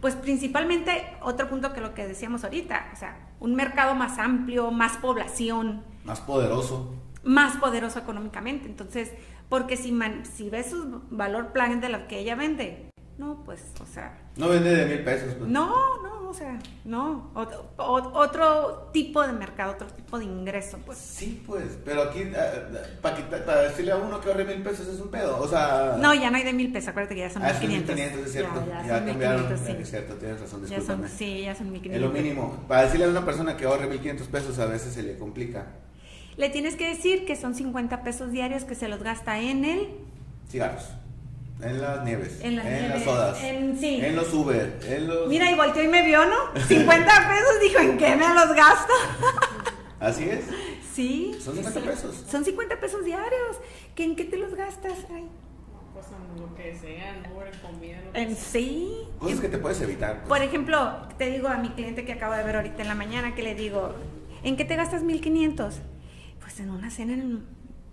[0.00, 4.70] Pues principalmente, otro punto que lo que decíamos ahorita, o sea, un mercado más amplio,
[4.70, 5.82] más población.
[6.04, 6.94] Más poderoso.
[7.24, 8.66] Más poderoso económicamente.
[8.66, 9.12] Entonces,
[9.48, 13.72] porque si, man, si ves su valor plan de lo que ella vende, no, pues,
[13.80, 14.16] o sea...
[14.38, 15.34] No vende de mil pesos.
[15.34, 15.50] Pues.
[15.50, 17.32] No, no, o sea, no.
[17.34, 20.96] Otro, otro, tipo de mercado, otro tipo de ingreso, pues.
[20.96, 25.00] Sí, pues, pero aquí, uh, para pa decirle a uno que ahorre mil pesos es
[25.00, 25.96] un pedo, o sea...
[25.98, 27.98] No, ya no hay de mil pesos, acuérdate que ya son ah, mil quinientos.
[27.98, 28.64] es cierto.
[28.68, 29.76] Ya, ya, ya cambiaron, sí.
[29.80, 32.08] es cierto, tienes razón, ya son, Sí, ya son mil quinientos.
[32.08, 32.64] Es lo mínimo.
[32.68, 35.66] Para decirle a una persona que ahorre mil quinientos pesos a veces se le complica.
[36.36, 39.88] Le tienes que decir que son 50 pesos diarios que se los gasta en el...
[40.48, 40.84] Cigarros.
[41.60, 42.38] En las nieves.
[42.42, 43.42] En las, en nieves, las sodas.
[43.42, 44.00] En, sí.
[44.02, 44.78] en los Uber.
[44.86, 45.28] En los...
[45.28, 46.36] Mira, y volteó y me vio, ¿no?
[46.66, 48.92] 50 pesos, dijo, ¿en qué me los gasto?
[50.00, 50.44] Así es.
[50.94, 51.36] Sí.
[51.40, 51.86] Son 50 sí.
[51.86, 52.24] pesos.
[52.30, 53.56] Son 50 pesos diarios.
[53.94, 54.92] ¿Que ¿En qué te los gastas?
[55.12, 55.28] Ay.
[55.92, 57.98] Pues en lo que sea, en Uber, en comida.
[58.04, 58.44] Lo En sea.
[58.52, 58.92] sí.
[59.18, 60.18] Cosas que te puedes evitar.
[60.18, 60.28] pues.
[60.28, 63.34] Por ejemplo, te digo a mi cliente que acabo de ver ahorita en la mañana
[63.34, 63.94] que le digo,
[64.44, 65.74] ¿en qué te gastas 1500?
[66.40, 67.44] Pues en una cena en,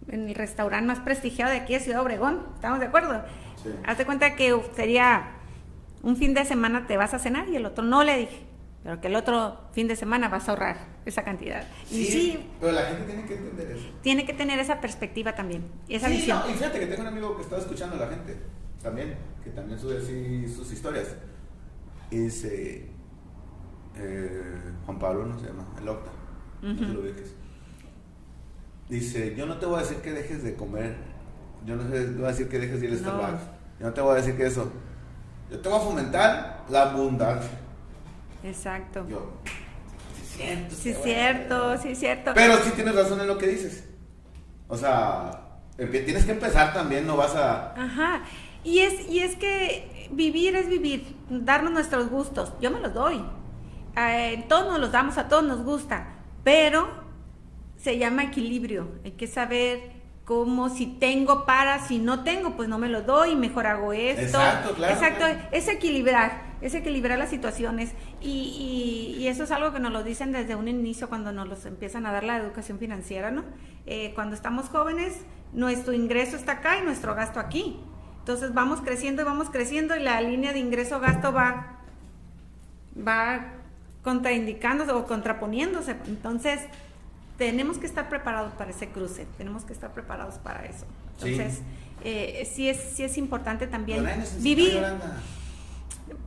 [0.09, 2.45] en el restaurante más prestigiado de aquí de Ciudad Obregón.
[2.53, 3.23] ¿Estamos de acuerdo?
[3.65, 3.71] Sí.
[3.85, 5.31] Hazte cuenta que sería
[6.03, 8.45] un fin de semana te vas a cenar y el otro no le dije,
[8.83, 11.63] pero que el otro fin de semana vas a ahorrar esa cantidad.
[11.91, 13.85] Y sí, Pero la gente tiene que entender eso.
[14.01, 16.39] tiene que tener esa perspectiva también, esa Sí, visión.
[16.39, 18.37] no, y fíjate que tengo un amigo que estaba escuchando a la gente
[18.83, 21.15] también, que también sube así sus historias.
[22.11, 22.87] Y dice,
[23.97, 26.11] eh, Juan Pablo no se llama, el Octa,
[26.61, 27.33] no lo ubiques.
[28.89, 30.95] Dice, yo no te voy a decir que dejes de comer,
[31.65, 33.09] yo no te voy a decir que dejes de ir al No.
[33.09, 33.43] Starbucks,
[33.79, 34.71] yo no te voy a decir que eso.
[35.51, 37.51] Yo te voy a fomentar la abundancia.
[38.43, 39.05] Exacto.
[39.07, 39.33] Yo,
[40.13, 40.75] sí es cierto.
[40.75, 41.77] Sí, es cierto, güey".
[41.79, 42.31] sí, es cierto.
[42.33, 43.85] Pero sí tienes razón en lo que dices.
[44.67, 47.73] O sea, tienes que empezar también, no vas a...
[47.73, 48.23] Ajá.
[48.63, 52.53] Y es, y es que vivir es vivir, darnos nuestros gustos.
[52.61, 53.23] Yo me los doy.
[53.95, 56.15] Eh, todos nos los damos, a todos nos gusta.
[56.43, 56.87] Pero
[57.77, 58.87] se llama equilibrio.
[59.03, 59.94] Hay que saber
[60.25, 64.21] cómo, si tengo para, si no tengo, pues no me lo doy, mejor hago esto.
[64.23, 65.39] Exacto, claro, Exacto, claro.
[65.51, 67.91] es equilibrar, es equilibrar las situaciones.
[68.21, 71.47] Y, y- y eso es algo que nos lo dicen desde un inicio cuando nos
[71.47, 73.43] los empiezan a dar la educación financiera, ¿no?
[73.85, 75.13] Eh, cuando estamos jóvenes,
[75.53, 77.79] nuestro ingreso está acá y nuestro gasto aquí.
[78.19, 81.77] Entonces vamos creciendo y vamos creciendo y la línea de ingreso-gasto va,
[83.07, 83.45] va
[84.03, 85.95] contraindicándose o contraponiéndose.
[86.07, 86.61] Entonces,
[87.37, 90.85] tenemos que estar preparados para ese cruce, tenemos que estar preparados para eso.
[91.21, 91.29] Sí.
[91.33, 91.61] Entonces,
[92.03, 94.05] eh, sí, es, sí es importante también
[94.39, 94.81] vivir.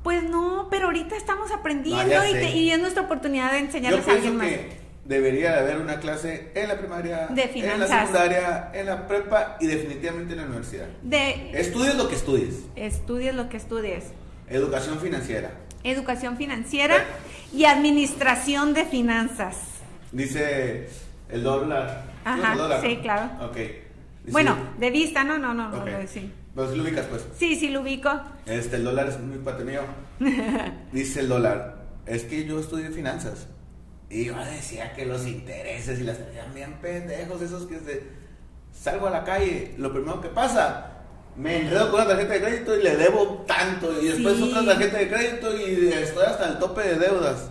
[0.03, 3.65] Pues no, pero ahorita estamos aprendiendo No, y, te- y es nuestra oportunidad de Yo
[3.67, 4.47] enseñarles a pienso alguien más.
[4.49, 9.07] que debería de haber una clase en la primaria, De en la secundaria, en la
[9.07, 10.87] prepa y definitivamente en la universidad.
[11.03, 12.57] De Estudies lo que estudies.
[12.77, 14.05] estudies lo que estudies.
[14.49, 15.53] Educación financiera.
[15.85, 16.97] Educación financiera
[17.53, 19.57] y administración de finanzas.
[20.13, 20.89] Dice
[21.31, 22.05] el dólar.
[22.25, 22.81] Ajá, ¿Sí es el dólar?
[22.83, 23.47] sí, claro.
[23.47, 23.57] Ok.
[23.57, 23.83] Dice-
[24.33, 26.33] Bueno, de vista, no, no, no, no, sí.
[26.55, 27.25] Pues lo ubicas, pues.
[27.39, 28.11] Sí, sí lo ubico.
[28.47, 29.83] Este, el dólar es muy pate mío.
[30.93, 33.47] Dice el dólar, es que yo estudié finanzas.
[34.11, 36.17] Y yo decía que los intereses y las
[36.55, 38.03] bien pendejos, esos que se...
[38.73, 40.93] Salgo a la calle, lo primero que pasa,
[41.37, 44.01] me enredo con una tarjeta de crédito y le debo tanto.
[44.01, 44.43] Y después Sí.
[44.45, 47.51] otra tarjeta de crédito y estoy hasta el tope de deudas.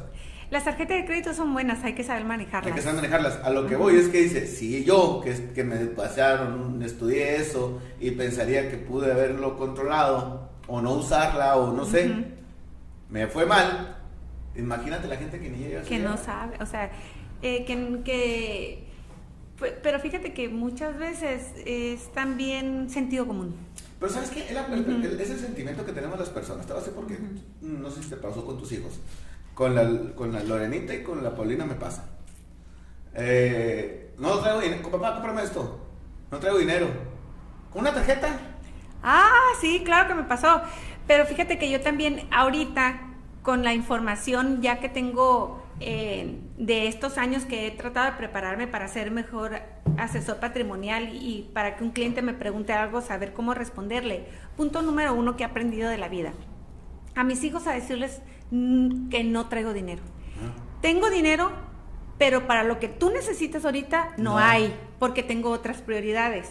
[0.49, 2.67] Las tarjetas de crédito son buenas, hay que saber manejarlas.
[2.71, 3.39] Hay que saber manejarlas.
[3.43, 7.81] A lo que voy es que dice, si yo, que, que me pasearon, estudié eso
[7.99, 12.09] y pensaría que pude haberlo controlado o no usarla o no sé,
[13.09, 13.97] me fue mal,
[14.55, 16.91] imagínate la gente que ni llega a que no sabe, o sea,
[17.41, 18.83] eh, que, que-
[19.59, 23.53] pe- pero fíjate que muchas veces es también sentido común.
[23.99, 24.41] Pero ¿sabes qué?
[24.41, 26.65] Es, el sentimiento que tenemos las personas.
[26.67, 27.17] Te voy a decir por qué.
[27.61, 28.99] No sé si te pasó con tus hijos.
[29.57, 32.05] Con la, con la Lorenita y con la Paulina me pasa.
[33.15, 34.91] Eh, no traigo dinero.
[34.91, 35.79] Papá, cómprame esto.
[36.29, 36.87] No traigo dinero.
[37.73, 38.37] ¿Con una tarjeta?
[39.01, 40.61] Ah, sí, claro que me pasó.
[41.07, 43.01] Pero fíjate que yo también ahorita,
[43.41, 48.67] con la información ya que tengo eh, de estos años que he tratado de prepararme
[48.67, 49.59] para ser mejor
[49.97, 54.27] asesor patrimonial y para que un cliente me pregunte algo, saber cómo responderle.
[54.55, 56.33] Punto número uno que he aprendido de la vida.
[57.17, 60.01] A mis hijos a decirles mm, que no traigo dinero.
[60.81, 61.51] Tengo dinero,
[62.17, 64.37] pero para lo que tú necesitas ahorita no, No.
[64.37, 66.47] hay, porque tengo otras prioridades.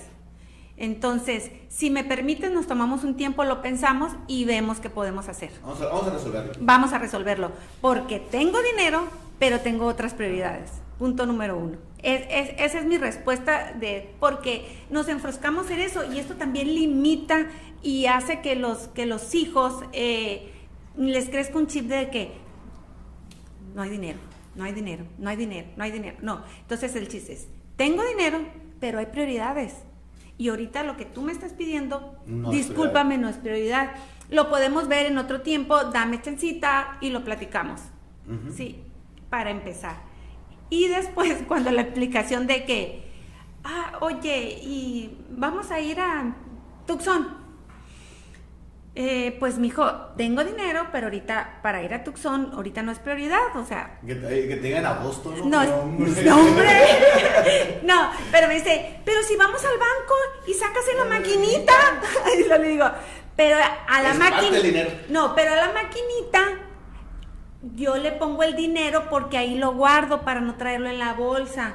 [0.76, 5.50] Entonces, si me permiten, nos tomamos un tiempo, lo pensamos y vemos qué podemos hacer.
[5.62, 6.52] Vamos a, vamos a resolverlo.
[6.60, 9.04] Vamos a resolverlo, porque tengo dinero,
[9.38, 10.70] pero tengo otras prioridades.
[10.98, 11.78] Punto número uno.
[12.02, 16.74] Es- es- esa es mi respuesta de porque nos enfroscamos en eso y esto también
[16.74, 17.46] limita
[17.82, 20.52] y hace que los que los hijos eh,
[20.96, 22.32] les crezca un chip de que
[23.74, 24.18] no hay dinero,
[24.54, 26.16] no hay dinero, no hay dinero, no hay dinero.
[26.22, 28.40] No, entonces el chiste es, tengo dinero,
[28.80, 29.74] pero hay prioridades.
[30.38, 33.92] Y ahorita lo que tú me estás pidiendo, No es discúlpame, no es prioridad.
[34.28, 37.80] Lo podemos ver en otro tiempo, dame chancita y lo platicamos.
[38.54, 38.82] Sí,
[39.30, 39.96] para empezar.
[40.68, 43.04] Y después, cuando la explicación de que,
[43.64, 46.36] ah, oye, y vamos a ir a
[46.86, 47.45] Tucson.
[48.98, 49.84] Eh, pues, mijo,
[50.16, 54.14] tengo dinero, pero ahorita para ir a Tucson, ahorita no es prioridad, o sea, Que
[54.14, 55.44] te, que te digan agosto, ¿no?
[55.44, 56.22] no, hombre.
[56.24, 56.70] no, hombre.
[57.82, 60.14] No, pero me dice, pero si vamos al banco
[60.48, 61.72] y sacas en la maquinita.
[62.38, 62.86] Y yo le digo,
[63.36, 64.84] pero a la maquinita.
[65.10, 66.40] No, pero a la maquinita
[67.74, 71.74] yo le pongo el dinero porque ahí lo guardo para no traerlo en la bolsa.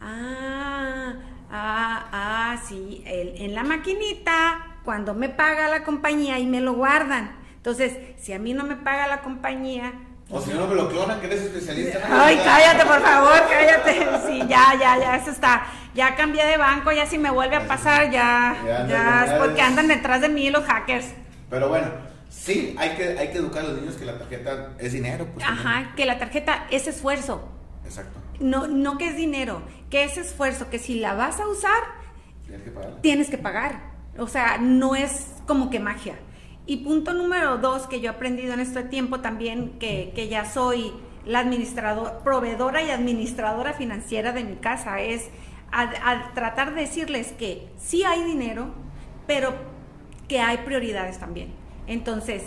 [0.00, 1.14] Ah,
[1.50, 6.72] ah, ah, sí, el- en la maquinita, cuando me paga la compañía, ahí me lo
[6.72, 7.30] guardan.
[7.54, 9.92] Entonces, si a mí no me paga la compañía,
[10.28, 12.00] O si no me lo clonan, que eres especialista.
[12.10, 13.92] Ay, cállate, por favor, cállate.
[14.26, 15.62] Sí, ya, ya, ya, eso está.
[15.94, 19.62] Ya cambié de banco, ya si me vuelve a pasar, ya, Ya, ya, es porque
[19.62, 21.06] andan detrás de mí los hackers.
[21.48, 21.86] Pero bueno,
[22.28, 25.28] sí, hay que, hay que educar a los niños que la tarjeta es dinero.
[25.32, 27.48] Pues, Ajá, que la tarjeta es esfuerzo.
[27.84, 28.18] Exacto.
[28.40, 31.80] No, no que es dinero, que es esfuerzo, que si la vas a usar,
[32.44, 32.70] Tienes que
[33.02, 33.89] tienes que pagar.
[34.20, 36.16] O sea, no es como que magia.
[36.66, 40.44] Y punto número dos que yo he aprendido en este tiempo también, que, que ya
[40.44, 40.92] soy
[41.24, 45.30] la administradora, proveedora y administradora financiera de mi casa, es
[45.72, 48.74] a, a tratar de decirles que sí hay dinero,
[49.26, 49.54] pero
[50.28, 51.52] que hay prioridades también.
[51.86, 52.44] Entonces,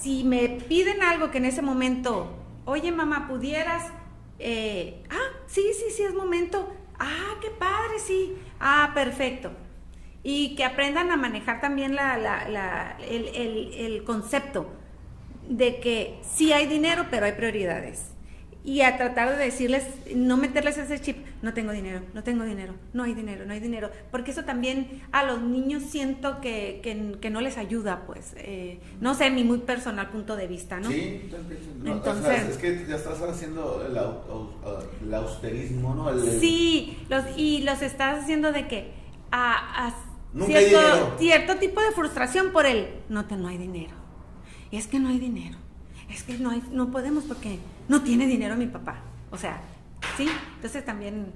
[0.00, 2.32] si me piden algo que en ese momento,
[2.64, 3.84] oye mamá, pudieras,
[4.38, 9.50] eh, ah, sí, sí, sí, es momento, ah, qué padre, sí, ah, perfecto.
[10.22, 14.70] Y que aprendan a manejar también la, la- la- el, el- el concepto
[15.48, 18.06] de que sí hay dinero, pero hay prioridades.
[18.62, 22.74] Y a tratar de decirles, no meterles ese chip, no tengo dinero, no tengo dinero,
[22.92, 23.90] no hay dinero, no hay dinero.
[24.10, 28.34] Porque eso también a los niños siento que, que- que no les ayuda, pues.
[28.36, 30.90] eh, no sé, mi muy personal punto de vista, ¿no?
[30.90, 31.30] Sí.
[31.82, 34.20] No, Entonces- o sea, es que ya estás haciendo el, au-
[35.02, 36.14] el austerismo, ¿no?
[36.38, 38.92] Sí, los, y los estás haciendo de que
[39.32, 39.94] a, a
[40.32, 41.16] Nunca hay cierto, dinero.
[41.18, 43.92] cierto tipo de frustración por el no te no hay dinero.
[44.70, 45.56] Y es que no hay dinero.
[46.08, 47.58] Es que no hay, no podemos porque
[47.88, 49.00] no tiene dinero mi papá.
[49.30, 49.60] O sea,
[50.16, 51.32] sí, entonces también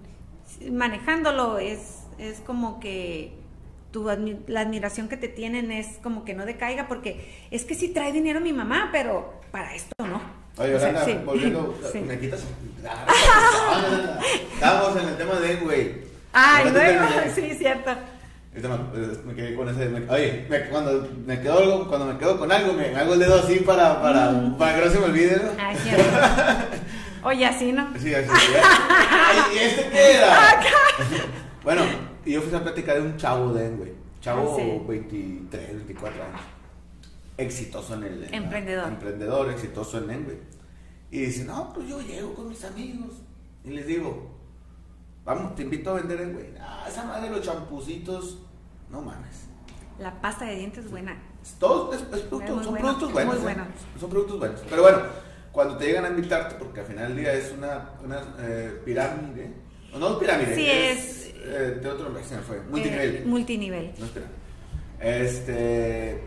[0.70, 3.32] manejándolo es, es como que
[3.90, 4.05] tu
[4.49, 8.12] la admiración que te tienen es como que no decaiga porque es que sí trae
[8.12, 10.20] dinero mi mamá, pero para esto no.
[10.57, 11.16] Oye, O sea, sí.
[11.24, 11.99] volviendo, Sí.
[12.01, 12.45] ¿me quitas?
[12.86, 14.20] Ah,
[14.55, 15.92] Estamos en el tema de güey.
[16.32, 17.90] Ay, luego, sí, cierto.
[18.55, 19.88] Ahorita me, me quedé con ese.
[19.88, 23.40] me- oye, me- cuando, me quedo cuando me quedo con algo, me, hago el dedo
[23.40, 25.50] así para, para, para que no se me olvide, ¿no?
[25.59, 26.05] Ay, cierto.
[27.24, 27.88] Oye, así, ¿no?
[27.98, 28.28] Sí, así.
[29.55, 30.61] ¿y este qué era?
[31.64, 31.82] bueno,
[32.24, 33.92] y yo fui a una plática de un chavo de güey.
[34.20, 34.82] Chavo Ah, sí.
[34.86, 36.40] 23, 24 años.
[37.38, 38.34] Exitoso en el.
[38.34, 38.88] Emprendedor.
[38.88, 40.38] emprendedor, exitoso en Enway.
[41.11, 43.14] Y dice, no, pues yo llego con mis amigos.
[43.64, 44.30] Y les digo,
[45.24, 46.55] vamos, te invito a vender Enway.
[46.61, 48.38] Ah, esa madre de los champucitos,
[48.95, 49.47] no mames.
[49.99, 51.16] La pasta de dientes es buena.
[51.59, 53.34] Todos es, es producto- Es son bueno, productos es buenos.
[53.34, 53.55] muy ¿eh?
[53.55, 53.66] bueno.
[54.01, 54.61] Son productos buenos.
[54.70, 54.99] Pero bueno,
[55.53, 59.53] cuando te llegan a invitarte, porque al final del día es una, una eh, pirámide,
[59.92, 63.26] o no pirámide, Sí, es- eh, de otro se me fue, multinivel.
[63.26, 63.92] Multinivel.
[63.99, 64.38] no es pirámide.
[65.01, 66.22] Este.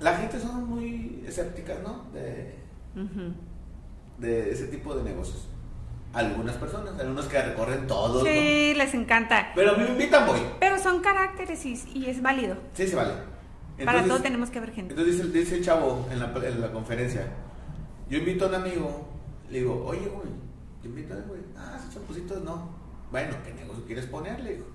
[0.00, 2.04] La gente son muy escépticas, ¿no?
[2.12, 2.54] De,
[4.18, 5.46] de ese tipo de negocios.
[6.12, 8.28] Algunas personas, algunos que recorren todos, ¿no?
[8.30, 9.52] Sí, les encanta.
[9.54, 10.40] Pero a mí me invitan, voy.
[10.58, 12.56] Pero son caracteres y, y es válido.
[12.74, 13.12] Sí, se vale.
[13.84, 14.92] Para todo tenemos que ver gente.
[14.92, 17.26] Entonces dice, dice el chavo en la, en la conferencia,
[18.08, 19.08] yo invito a un amigo,
[19.50, 20.28] le digo, oye, güey,
[20.82, 22.68] te invito a güey, ah, esos champucitos no.
[23.12, 24.40] Bueno, ¿qué negocio quieres poner?
[24.40, 24.66] Le digo.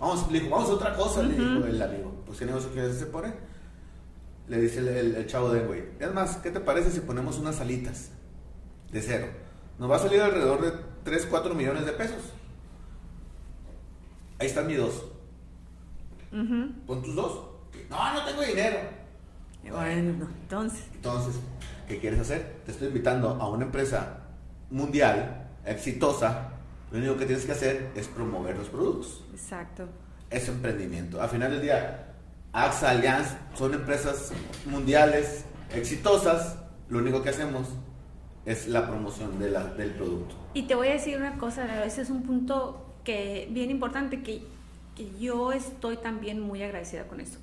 [0.00, 2.22] Vamos, le digo, vamos a otra cosa, le dijo el amigo.
[2.26, 3.34] Pues, ¿qué negocio quieres hacer poner?
[4.48, 7.38] Le dice el, el- el chavo de güey, es más, ¿qué te parece si ponemos
[7.38, 8.10] unas salitas
[8.90, 9.26] de cero?
[9.78, 10.72] Nos va a salir alrededor de
[11.04, 12.32] 3, 4 millones de pesos.
[14.38, 15.04] Ahí están mis dos.
[16.32, 16.72] Ujú.
[16.86, 17.40] Pon tus dos.
[17.88, 18.78] No, no tengo dinero.
[19.70, 20.84] Bueno, entonces.
[20.94, 21.40] Entonces,
[21.86, 22.60] ¿qué quieres hacer?
[22.64, 24.18] Te estoy invitando a una empresa
[24.70, 26.48] mundial, exitosa.
[26.90, 29.24] Lo único que tienes que hacer es promover los productos.
[29.32, 29.88] Exacto.
[30.30, 31.22] Es emprendimiento.
[31.22, 32.14] Al final del día,
[32.52, 34.32] AXA, Allianz son empresas
[34.66, 36.58] mundiales, exitosas.
[36.88, 37.68] Lo único que hacemos
[38.46, 40.34] es la promoción de la- del producto.
[40.54, 44.42] Y te voy a decir una cosa, ese es un punto que bien importante que,
[44.96, 47.38] que yo estoy también muy agradecida con eso.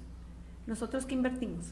[0.68, 1.66] Nosotros que invertimos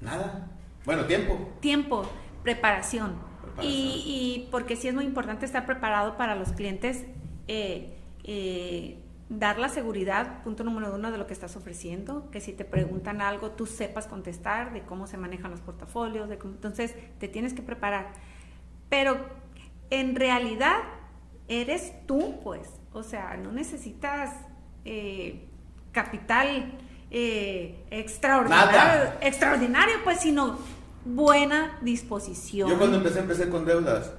[0.00, 0.48] Nada.
[0.84, 1.36] Bueno, tiempo.
[1.60, 2.06] tiempo,
[2.42, 3.14] preparación.
[3.42, 3.72] Preparación.
[3.72, 4.02] Y,
[4.44, 7.04] y porque sí es muy importante estar preparado para los clientes,
[7.48, 8.98] eh, eh,
[9.28, 13.20] dar la seguridad, punto número uno, de lo que estás ofreciendo, que si te preguntan
[13.20, 17.52] algo, tú sepas contestar, de cómo se manejan los portafolios, de cómo- entonces te tienes
[17.54, 18.12] que preparar.
[18.88, 19.18] Pero
[19.90, 20.76] en realidad
[21.48, 24.34] eres tú, pues, o sea, no necesitas
[24.84, 25.48] eh,
[25.92, 26.72] capital
[27.10, 29.18] eh, extraordinario, Nada.
[29.20, 30.58] extraordinario, pues, sino
[31.04, 32.68] buena disposición.
[32.68, 34.12] Yo cuando empecé, empecé con deudas.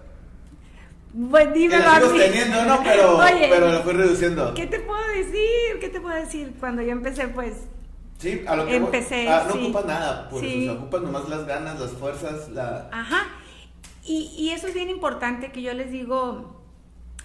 [1.30, 2.20] Pues a sigo mí.
[2.20, 2.84] teniendo, ¿no?
[2.84, 4.54] Pero, Oye, pero lo fui reduciendo.
[4.54, 5.80] ¿qué te puedo decir?
[5.80, 6.54] ¿Qué te puedo decir?
[6.60, 7.54] Cuando yo empecé, pues,
[8.20, 9.64] Sí, a lo que voy- Empecé, ah, no sí.
[9.66, 10.68] ocupas nada, pues, Sí.
[10.68, 12.90] o sea, ocupas nomás las ganas, las fuerzas, la...
[12.92, 13.28] Ajá.
[14.08, 16.62] Y, y eso es bien importante que yo les digo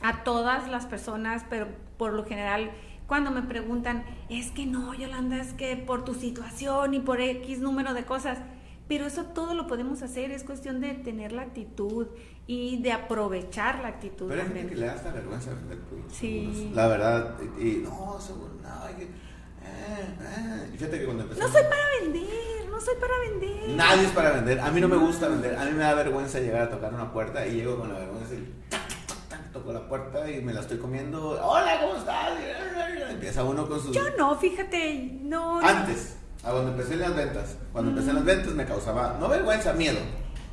[0.02, 2.72] a todas las personas, pero por lo general
[3.12, 7.58] cuando me preguntan, es que no, Yolanda, es que por tu situación y por X
[7.58, 8.38] número de cosas,
[8.88, 12.06] pero eso todo lo podemos hacer, es cuestión de tener la actitud
[12.46, 16.16] y de aprovechar la actitud Pero hay gente que le da hasta vergüenza vender productos.
[16.16, 16.70] Sí.
[16.74, 19.08] La verdad, y, y, no, seguro, no, hay que...
[20.72, 21.40] Y fíjate que cuando empecé...
[21.40, 23.68] No soy para vender, no soy para vender.
[23.70, 24.60] Nadie es para vender.
[24.60, 25.56] A mí no me gusta vender.
[25.56, 28.34] A mí me da vergüenza llegar a tocar una puerta y llego con la vergüenza
[28.34, 28.54] y
[29.52, 31.38] toco la puerta y me la estoy comiendo.
[31.42, 32.30] Hola, ¿cómo estás?
[33.10, 33.94] Empieza uno con sus...
[33.94, 35.60] Yo no, fíjate, no.
[35.60, 37.56] Antes, a cuando empecé en las ventas.
[37.72, 39.98] Cuando empecé en las ventas me causaba, no vergüenza, miedo.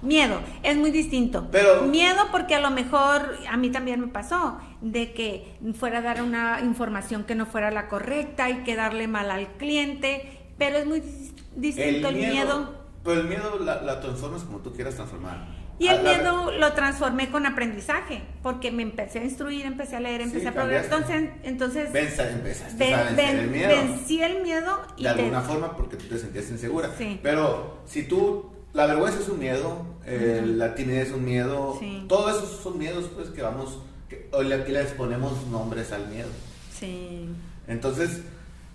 [0.01, 1.47] Miedo, es muy distinto.
[1.51, 6.01] Pero- Miedo porque a lo mejor a mí también me pasó de que fuera a
[6.01, 10.85] dar una información que no fuera la correcta y quedarle mal al cliente, pero es
[10.85, 12.73] muy dis- distinto el, miedo.
[13.03, 15.59] Pero el miedo la, la transformas como tú quieras transformar.
[15.81, 20.19] Y el miedo lo transformé con aprendizaje, porque me empecé a instruir, empecé a leer,
[20.19, 20.83] empecé Sí, a programar.
[20.83, 23.69] Entonces, entonces Venza, empezaste ven- a vencer ven- el miedo.
[23.69, 26.89] vencí el miedo y de te- alguna forma porque tú te sentías insegura.
[26.97, 27.17] Sí.
[27.23, 32.05] Pero si tú, la vergüenza es un miedo, eh, la timidez es un miedo, Sí.
[32.07, 36.29] todos esos son miedos pues que vamos, que, le- aquí les ponemos nombres al miedo.
[36.77, 37.27] Sí.
[37.67, 38.21] Entonces,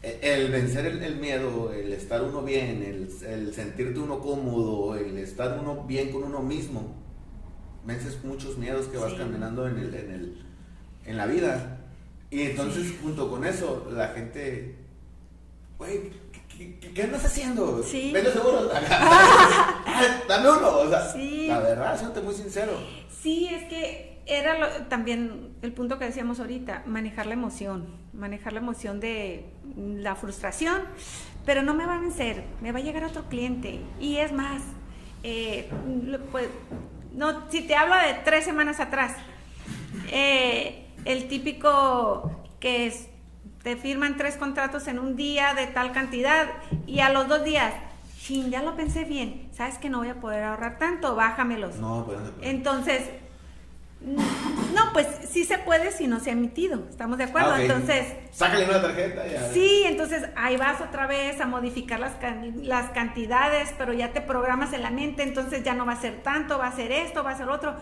[0.03, 4.97] e- el vencer el, el miedo, el estar uno bien, el, el sentirte uno cómodo,
[4.97, 6.95] el estar uno bien con uno mismo,
[7.87, 9.19] vences muchos miedos que vas Sí.
[9.19, 10.43] caminando en, el, en, el,
[11.07, 11.79] en la vida.
[12.31, 14.75] Y entonces, junto con eso, la gente,
[15.79, 16.11] güey,
[16.57, 17.83] ¿qué, qué, andas haciendo?
[17.83, 18.11] Sí.
[18.13, 18.71] Vende seguros.
[18.91, 20.69] Ah, Dame uno.
[20.79, 21.47] O sea, Sí.
[21.49, 22.73] la verdad, siéntate muy sincero.
[23.23, 28.53] Sí, es que era lo- también el punto que decíamos ahorita, manejar la emoción, manejar
[28.55, 29.45] la emoción de
[29.77, 30.83] la frustración,
[31.45, 33.81] pero no me va a vencer, me va a llegar otro cliente.
[34.01, 34.63] Y es más,
[35.23, 35.71] eh,
[36.33, 36.49] pues,
[37.13, 39.13] no, si te hablo de tres semanas atrás,
[40.11, 42.31] eh, el típico
[42.61, 43.09] que es,
[43.65, 46.47] te firman tres contratos en un día de tal cantidad
[46.87, 47.73] y a los dos días,
[48.21, 51.77] chin, ya lo pensé bien, sabes que no voy a poder ahorrar tanto, bájamelos.
[51.77, 52.51] No, pues puede.
[52.51, 53.03] Entonces,
[54.03, 57.53] no, pues sí se puede si no se ha emitido, ¿estamos de acuerdo?
[57.55, 57.63] Ah.
[57.63, 59.49] Entonces, Sácale una tarjeta ya.
[59.53, 64.21] sí, entonces ahí vas otra vez a modificar las, can- las cantidades, pero ya te
[64.21, 67.25] programas en la mente, entonces ya no va a ser tanto, va a ser esto,
[67.25, 67.75] va a ser otro,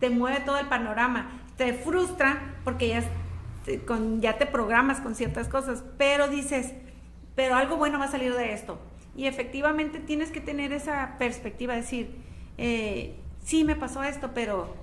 [0.00, 3.02] te mueve todo el panorama, te frustra porque ya,
[3.86, 6.72] con, ya te programas con ciertas cosas, pero dices,
[7.34, 8.78] pero algo bueno va a salir de esto.
[9.16, 12.14] Y efectivamente tienes que tener esa perspectiva, decir,
[12.56, 13.14] eh,
[13.44, 14.74] sí me pasó esto, pero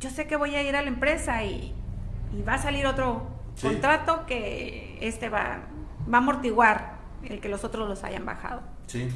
[0.00, 1.72] yo sé que voy a ir a la empresa y,
[2.36, 3.66] y va a salir otro Sí.
[3.66, 5.58] contrato que este va,
[6.10, 8.62] va a amortiguar el que los otros los hayan bajado.
[8.86, 9.08] Sí.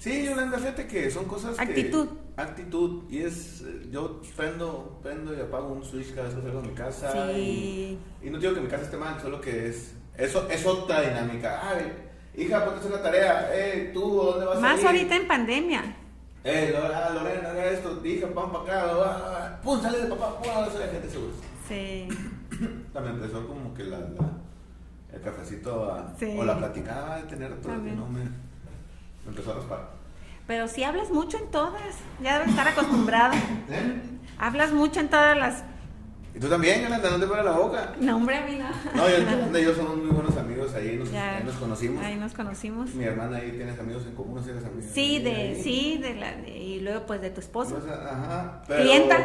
[0.00, 2.08] Sí, Yolanda, fíjate que son cosas que- Actitud.
[2.36, 3.02] actitud.
[3.10, 6.68] Y es, eh, yo prendo, prendo y apago un switch cada vez que salgo de
[6.68, 7.12] mi casa.
[7.34, 7.98] Sí.
[8.22, 11.02] Y, y no digo que mi casa esté mal, solo que es, eso es otra
[11.02, 11.60] dinámica.
[11.62, 11.92] Ay,
[12.34, 13.50] hija, ponte a hacer la tarea.
[13.52, 14.86] Eh, tú, ¿dónde vas a Más ir?
[14.86, 15.96] ahorita en pandemia.
[16.44, 18.92] Eh, Lorena, Lorena, haga esto, hija, vamos para acá.
[19.04, 21.32] ah, ah, Pum, sale de papá, pum, sale gente seguro.
[21.68, 22.08] Sí.
[22.94, 24.38] También empezó como que la, la-
[25.12, 26.34] el cafecito a- Sí.
[26.38, 27.96] o la platicada de tener todo También.
[27.96, 28.20] no me
[29.26, 29.90] empezó a raspar.
[30.46, 31.80] Pero si hablas mucho en todas,
[32.22, 33.34] ya debes estar acostumbrada.
[33.68, 34.02] ¿Eh?
[34.38, 35.62] Hablas mucho en todas las
[36.34, 37.92] Y tú también, no te para la boca.
[38.00, 38.68] No, hombre, a mí no.
[38.96, 41.36] No, yo, yo somos muy buenos amigos, ahí nos, Ya.
[41.36, 42.02] ahí nos conocimos.
[42.04, 42.94] Ahí nos conocimos.
[42.94, 44.88] Mi hermana ahí tienes amigos en común, ¿sí eres amiga?
[44.92, 45.62] Sí, de, Ahí.
[45.62, 47.80] sí, de la, de- y luego pues de tu esposo.
[47.80, 49.16] Sea, ajá, pero, Clienta.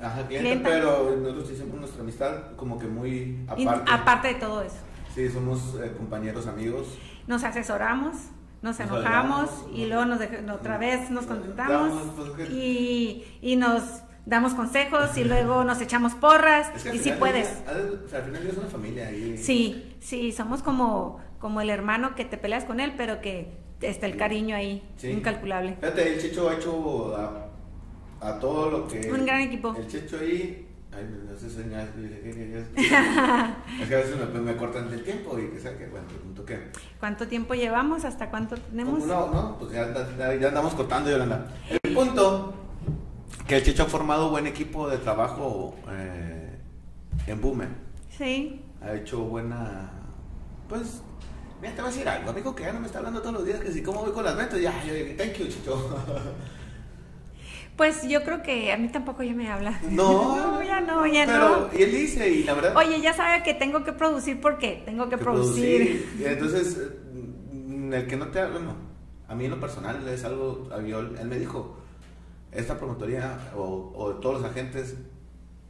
[0.00, 0.68] Ajá, clienta, Clienta.
[0.68, 3.90] pero nosotros hicimos nuestra amistad como que muy aparte.
[3.92, 4.76] aparte de todo eso.
[5.14, 6.86] Sí, somos eh, compañeros, amigos.
[7.26, 8.14] Nos asesoramos,
[8.62, 10.20] nos enojamos y luego nos
[10.52, 11.92] otra vez nos contentamos
[12.36, 16.98] pues, y, y nos damos consejos y luego nos echamos porras Es que al y
[16.98, 17.62] si final puedes.
[17.66, 19.10] al- final es una familia.
[19.12, 23.56] Y, Sí, sí, somos como, como el hermano que te peleas con él, pero que
[23.80, 25.08] está el cariño ahí, Sí.
[25.10, 25.76] incalculable.
[25.80, 27.48] Fíjate, el Checho ha hecho a,
[28.20, 29.10] a todo lo que.
[29.12, 29.74] Un gran equipo.
[29.78, 30.66] El Checho ahí.
[30.90, 31.88] Ay, me hace señas.
[32.76, 36.44] es que a veces me, me cortan del tiempo y que sea que, bueno, pregunto
[36.44, 36.70] qué.
[36.98, 38.04] ¿Cuánto tiempo llevamos?
[38.04, 39.04] ¿Hasta cuánto tenemos?
[39.04, 41.46] No, no, pues ya, ya- andamos cortando, Yolanda.
[41.82, 42.54] El punto
[43.46, 46.58] que el Checho ha formado buen equipo de trabajo eh,
[47.26, 47.68] en Boomer.
[48.16, 48.62] Sí.
[48.80, 49.90] Ha hecho buena.
[50.68, 51.02] Pues.
[51.60, 53.44] Mira, te voy a decir algo, amigo, que ya no me está hablando todos los
[53.44, 56.04] días, que si cómo voy con las ventas, ya, yo dije, thank you, Checho.
[57.78, 59.80] Pues yo creo que a mí tampoco ya me habla.
[59.88, 61.78] No, No, ya no, ya pero, no.
[61.78, 62.76] Y él dice, y la verdad.
[62.76, 66.12] Oye, ya sabe que tengo que producir porque tengo que, que producir.
[66.18, 68.74] Y entonces, eh, el que no te habla, no.
[69.28, 71.78] A mí en lo personal es algo, él me dijo,
[72.50, 74.96] esta promotoría o, o todos los agentes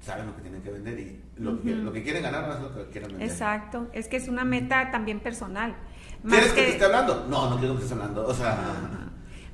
[0.01, 1.83] saben lo que tienen que vender y lo, que, Ujú.
[1.83, 3.29] lo que quieren ganar no es lo que quieren vender.
[3.29, 5.77] Exacto, es que es una meta también personal.
[6.23, 7.27] Más ¿Quieres que, te esté hablando?
[7.29, 8.27] No, no quiero que te esté hablando.
[8.27, 9.08] O sea,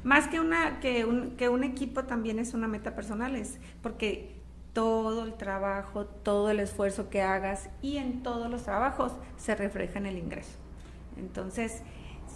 [0.04, 4.36] más que una que un, que un equipo también es una meta personal, es porque
[4.72, 9.98] todo el trabajo, todo el esfuerzo que hagas y en todos los trabajos se refleja
[9.98, 10.58] en el ingreso.
[11.16, 11.82] Entonces,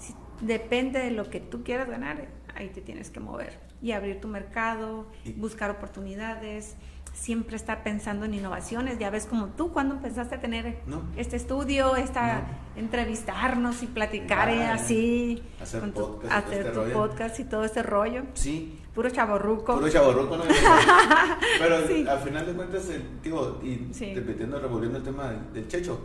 [0.00, 4.20] si- depende de lo que tú quieras ganar, ahí te tienes que mover y abrir
[4.20, 6.76] tu mercado, Y- buscar oportunidades,
[7.14, 8.98] siempre estar pensando en innovaciones.
[8.98, 11.02] Ya ves como tú cuando empezaste a tener No.
[11.16, 12.46] este estudio, esta
[12.76, 16.92] entrevistarnos y platicar eh, así, hacer con tu- podcast hacer este tu rollo.
[16.94, 18.78] podcast y todo este rollo, sí.
[18.94, 19.74] puro chaborruco.
[19.74, 20.44] Puro chaborruco, ¿no?
[21.58, 22.06] Pero Sí.
[22.08, 24.14] al final de cuentas, el, digo, y Sí.
[24.14, 25.98] repitiendo, revolviendo el tema del Checho,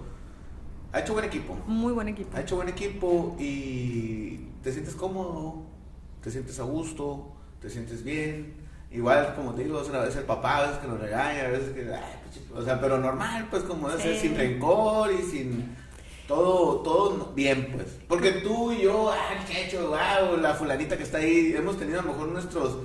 [0.91, 1.55] ha hecho buen equipo.
[1.67, 2.35] Muy buen equipo.
[2.37, 5.63] Ha hecho buen equipo y te sientes cómodo,
[6.21, 8.62] te sientes a gusto, te sientes bien.
[8.93, 11.47] Igual, como te digo, es a veces el papá, a veces que nos regaña, a
[11.49, 12.01] veces que, ay,
[12.55, 14.27] o sea, pero normal, pues como debe ser, Sí.
[14.27, 15.75] sin rencor y sin
[16.27, 17.97] todo, todo bien, pues.
[18.07, 19.17] Porque tú y yo, ah,
[19.47, 22.77] checho, wow, la fulanita que está ahí, hemos tenido a lo mejor nuestros...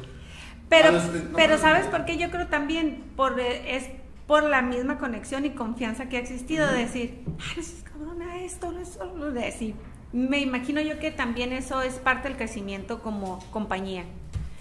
[0.71, 1.91] Pero, Ah, no, pero no, ¿sabes no.
[1.93, 2.17] por qué?
[2.19, 3.85] Yo creo también por, es
[4.27, 8.43] por la misma conexión y confianza que ha existido de decir, ay, no seas cabrona
[8.43, 9.75] esto, no es solo de decir.
[10.13, 14.05] Me imagino yo que también eso es parte del crecimiento como compañía,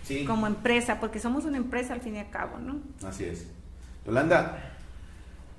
[0.08, 2.80] Sí, como empresa, porque somos una empresa al fin y al cabo, ¿no?
[3.08, 3.46] así es.
[4.06, 4.58] Yolanda,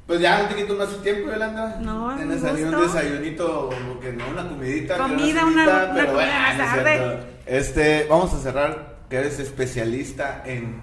[0.06, 1.78] pues ya no te quito más tu tiempo, Yolanda.
[1.82, 4.96] No, Tienes un ahí un desayunito, como que no una comidita.
[4.96, 7.18] Comida, cenita, una- una pero bueno, no tarde.
[7.46, 10.80] Este, vamos a cerrar, que eres especialista en,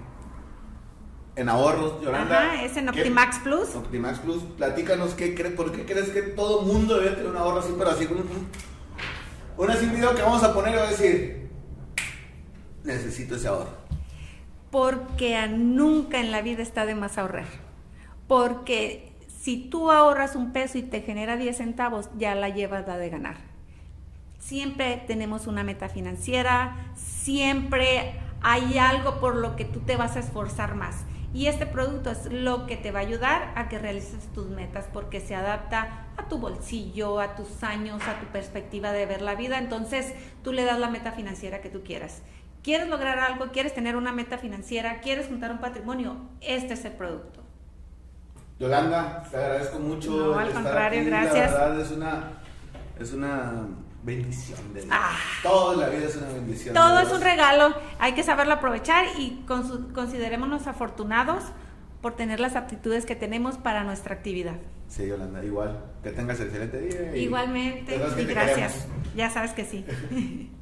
[1.34, 2.40] en ahorros, Yolanda.
[2.52, 3.74] Ajá, es en ¿Qué- Optimax Plus.
[3.74, 7.58] Optimax Plus, platícanos qué crees, por qué crees que todo mundo debe tener un ahorro
[7.60, 8.46] así, pero así, un, un,
[9.58, 11.45] un así video que vamos a poner y va a decir,
[12.86, 13.70] necesito ese ahorro.
[14.70, 17.46] Porque nunca en la vida está de más ahorrar.
[18.26, 22.96] Porque si tú ahorras un peso y te genera 10 centavos, ya la llevas la
[22.98, 23.36] de ganar.
[24.38, 30.20] Siempre tenemos una meta financiera, siempre hay algo por lo que tú te vas a
[30.20, 31.04] esforzar más.
[31.34, 34.86] Y este producto es lo que te va a ayudar a que realices tus metas
[34.92, 39.34] porque se adapta a tu bolsillo, a tus años, a tu perspectiva de ver la
[39.34, 39.58] vida.
[39.58, 42.22] Entonces tú le das la meta financiera que tú quieras.
[42.66, 43.52] ¿Quieres lograr algo?
[43.52, 44.98] ¿Quieres tener una meta financiera?
[45.00, 46.16] ¿Quieres juntar un patrimonio?
[46.40, 47.40] Este es el producto.
[48.58, 50.10] Yolanda, te agradezco mucho.
[50.10, 51.52] No, al estar contrario, aquí, gracias.
[51.52, 52.30] La verdad es una,
[52.98, 53.52] es una
[54.02, 54.84] bendición de.
[54.90, 55.16] Ah.
[55.44, 56.74] Toda la vida es una bendición.
[56.74, 61.44] Todo es un regalo, hay que saberlo aprovechar y considerémonos afortunados
[62.02, 64.56] por tener las aptitudes que tenemos para nuestra actividad.
[64.88, 65.84] Sí, Yolanda, igual.
[66.02, 67.16] Que tengas excelente día.
[67.16, 68.72] y- Igualmente, y gracias.
[68.72, 69.14] queremos.
[69.14, 69.86] Ya sabes que sí.